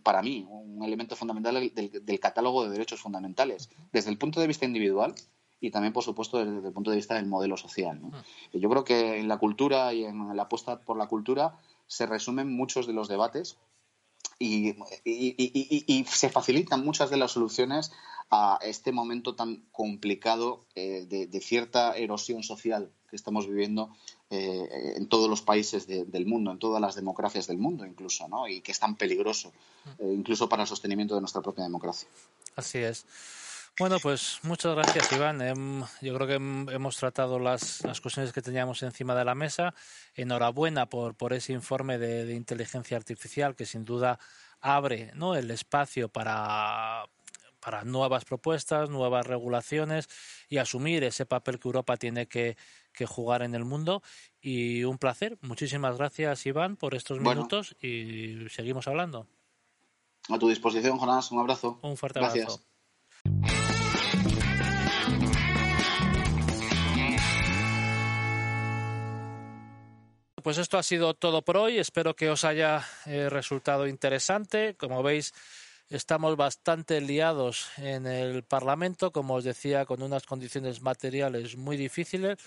para 0.03 0.23
mí, 0.23 0.47
un 0.49 0.83
elemento 0.83 1.15
fundamental 1.15 1.71
del 1.75 2.21
catálogo 2.21 2.65
de 2.65 2.71
derechos 2.71 3.03
fundamentales. 3.03 3.69
Desde 3.93 4.09
el 4.09 4.17
punto 4.17 4.41
de 4.41 4.47
vista 4.47 4.65
individual, 4.65 5.15
y 5.61 5.71
también, 5.71 5.93
por 5.93 6.03
supuesto, 6.03 6.39
desde 6.39 6.69
el 6.69 6.73
punto 6.73 6.91
de 6.91 6.97
vista 6.97 7.15
del 7.15 7.27
modelo 7.27 7.57
social. 7.57 8.01
¿no? 8.01 8.11
Yo 8.53 8.71
creo 8.71 8.85
que 8.85 9.19
en 9.19 9.29
la 9.29 9.39
cultura 9.39 9.93
y 9.93 10.05
en 10.05 10.35
la 10.37 10.45
apuesta 10.45 10.81
por 10.81 10.97
la 10.97 11.07
cultura 11.07 11.59
se 11.87 12.07
resumen 12.07 12.51
muchos 12.51 12.87
de 12.87 12.93
los 12.93 13.09
debates 13.09 13.59
y, 14.39 14.75
se 16.07 16.31
facilitan 16.31 16.85
muchas 16.85 17.11
de 17.11 17.19
las 17.19 17.33
soluciones 17.33 17.93
a 18.31 18.59
este 18.63 18.93
momento 18.93 19.35
tan 19.35 19.67
complicado 19.73 20.65
eh, 20.75 21.07
de, 21.07 21.41
cierta 21.41 21.95
erosión 21.97 22.43
social 22.43 22.91
que 23.11 23.17
estamos 23.17 23.49
viviendo 23.49 23.91
eh, 24.31 24.95
en 24.97 25.09
todos 25.09 25.29
los 25.29 25.43
países 25.43 25.87
del 25.87 26.27
mundo, 26.27 26.53
en 26.53 26.59
todas 26.59 26.81
las 26.81 26.95
democracias 26.95 27.49
del 27.49 27.59
mundo 27.59 27.85
incluso, 27.85 28.29
¿no? 28.29 28.49
y 28.49 28.61
que 28.61 28.71
es 28.73 28.79
tan 28.79 28.95
peligroso, 28.97 29.53
eh, 29.99 30.13
incluso 30.15 30.49
para 30.49 30.63
el 30.63 30.69
sostenimiento 30.69 31.17
de 31.17 31.21
nuestra 31.21 31.43
propia 31.43 31.65
democracia. 31.65 32.09
Así 32.55 32.79
es. 32.79 33.05
Bueno, 33.81 33.97
pues 33.99 34.41
muchas 34.43 34.75
gracias, 34.75 35.11
Iván. 35.11 35.89
yo 36.03 36.15
creo 36.15 36.27
que 36.27 36.35
hemos 36.35 36.97
tratado 36.99 37.39
las, 37.39 37.81
cuestiones 38.03 38.31
que 38.31 38.43
teníamos 38.43 38.83
encima 38.83 39.15
de 39.15 39.25
la 39.25 39.35
mesa. 39.35 39.73
Enhorabuena 40.15 40.85
por, 40.85 41.15
por 41.15 41.33
ese 41.33 41.55
informe 41.55 41.97
de, 41.97 42.35
inteligencia 42.35 42.99
artificial 42.99 43.57
que 43.57 43.65
sin 43.65 43.87
duda 43.87 44.19
abre 44.61 45.13
¿no? 45.15 45.35
el 45.35 45.51
espacio 45.51 46.11
para, 46.11 47.07
para 47.59 47.85
nuevas 47.85 48.27
propuestas, 48.27 48.91
nuevas 48.91 49.27
regulaciones 49.27 50.11
y 50.51 50.59
asumir 50.59 51.03
ese 51.03 51.25
papel 51.25 51.59
que 51.59 51.69
Europa 51.69 51.97
tiene 51.97 52.29
que, 52.29 52.59
jugar 53.07 53.41
en 53.41 53.55
el 53.55 53.65
mundo. 53.65 54.03
Y 54.43 54.85
un 54.85 54.99
placer. 54.99 55.39
Muchísimas 55.41 55.97
gracias, 55.97 56.45
Iván, 56.45 56.77
por 56.77 56.95
estos 56.95 57.19
minutos 57.19 57.75
y 57.81 58.47
seguimos 58.51 58.87
hablando. 58.89 59.27
A 60.29 60.39
tu 60.39 60.51
disposición, 60.51 60.99
Jonás. 60.99 61.33
Un 61.33 61.39
abrazo. 61.39 61.81
Un 61.81 61.97
fuerte 61.97 62.19
abrazo. 62.19 62.61
Pues 70.43 70.59
esto 70.59 70.79
ha 70.79 70.83
sido 70.83 71.15
todo 71.15 71.43
por 71.43 71.57
hoy. 71.57 71.79
Espero 71.79 72.15
que 72.15 72.31
os 72.31 72.45
haya 72.45 72.87
eh, 73.07 73.29
resultado 73.29 73.87
interesante. 73.87 74.75
Como 74.75 75.03
veis, 75.03 75.35
estamos 75.89 76.37
bastante 76.37 77.01
liados 77.01 77.69
en 77.77 78.07
el 78.07 78.45
Parlamento, 78.45 79.13
como 79.13 79.35
os 79.35 79.45
decía, 79.45 79.85
con 79.85 80.03
unas 80.03 80.25
condiciones 80.25 80.83
materiales 80.83 81.57
muy 81.57 81.77
difíciles. 81.77 82.39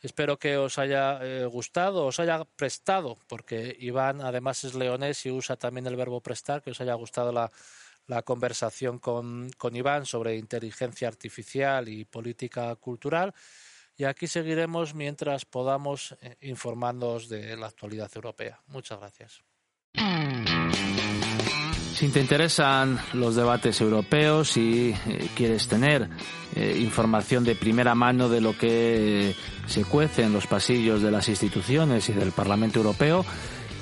Espero 0.00 0.38
que 0.38 0.56
os 0.56 0.78
haya 0.78 1.18
eh, 1.22 1.44
gustado, 1.46 2.06
os 2.06 2.20
haya 2.20 2.44
prestado, 2.44 3.18
porque 3.26 3.76
Iván 3.80 4.20
además 4.20 4.64
es 4.64 4.74
leonés 4.74 5.26
y 5.26 5.30
usa 5.30 5.56
también 5.56 5.86
el 5.86 5.96
verbo 5.96 6.20
prestar, 6.20 6.62
que 6.62 6.70
os 6.70 6.80
haya 6.80 6.94
gustado 6.94 7.32
la, 7.32 7.50
conversación 8.22 8.98
con, 8.98 9.50
con 9.56 9.74
Iván 9.74 10.06
sobre 10.06 10.36
inteligencia 10.36 11.08
artificial 11.08 11.88
y 11.88 12.04
política 12.04 12.76
cultural. 12.76 13.34
Y 13.96 14.04
aquí 14.04 14.26
seguiremos 14.26 14.94
mientras 14.94 15.44
podamos 15.44 16.16
eh, 16.20 16.36
informarnos 16.40 17.28
de 17.28 17.56
la 17.56 17.66
actualidad 17.66 18.10
europea. 18.14 18.60
Muchas 18.66 18.98
gracias. 18.98 19.42
Si 21.94 22.08
te 22.08 22.20
interesan 22.20 22.98
los 23.12 23.36
debates 23.36 23.80
europeos 23.80 24.56
y 24.56 24.90
eh, 24.90 25.28
quieres 25.36 25.68
tener 25.68 26.08
eh, 26.56 26.76
información 26.80 27.44
de 27.44 27.54
primera 27.54 27.94
mano 27.94 28.28
de 28.28 28.40
lo 28.40 28.58
que 28.58 29.36
se 29.66 29.84
cuece 29.84 30.24
en 30.24 30.32
los 30.32 30.48
pasillos 30.48 31.00
de 31.00 31.12
las 31.12 31.28
instituciones 31.28 32.08
y 32.08 32.12
del 32.12 32.32
Parlamento 32.32 32.80
Europeo, 32.80 33.24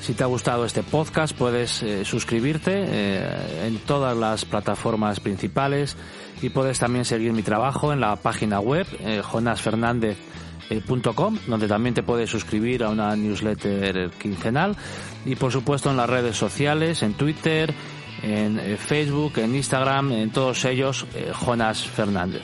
si 0.02 0.12
te 0.12 0.24
ha 0.24 0.26
gustado 0.26 0.66
este 0.66 0.82
podcast 0.82 1.34
puedes 1.34 1.84
suscribirte 2.02 3.66
en 3.66 3.78
todas 3.86 4.16
las 4.16 4.44
plataformas 4.44 5.20
principales 5.20 5.96
y 6.40 6.50
puedes 6.50 6.78
también 6.78 7.04
seguir 7.04 7.32
mi 7.32 7.42
trabajo 7.42 7.92
en 7.92 7.98
la 8.00 8.14
página 8.16 8.60
web 8.60 8.86
eh, 9.00 9.20
jonasfernandez.com 9.22 11.38
donde 11.46 11.68
también 11.68 11.94
te 11.94 12.02
puedes 12.02 12.30
suscribir 12.30 12.84
a 12.84 12.90
una 12.90 13.14
newsletter 13.14 14.10
quincenal 14.18 14.76
y 15.24 15.36
por 15.36 15.52
supuesto 15.52 15.90
en 15.90 15.96
las 15.96 16.08
redes 16.08 16.36
sociales, 16.36 17.02
en 17.02 17.14
Twitter, 17.14 17.74
en 18.22 18.58
eh, 18.58 18.76
Facebook, 18.76 19.38
en 19.38 19.54
Instagram, 19.54 20.12
en 20.12 20.30
todos 20.30 20.64
ellos, 20.64 21.06
eh, 21.14 21.32
Jonas 21.34 21.82
Fernández. 21.82 22.42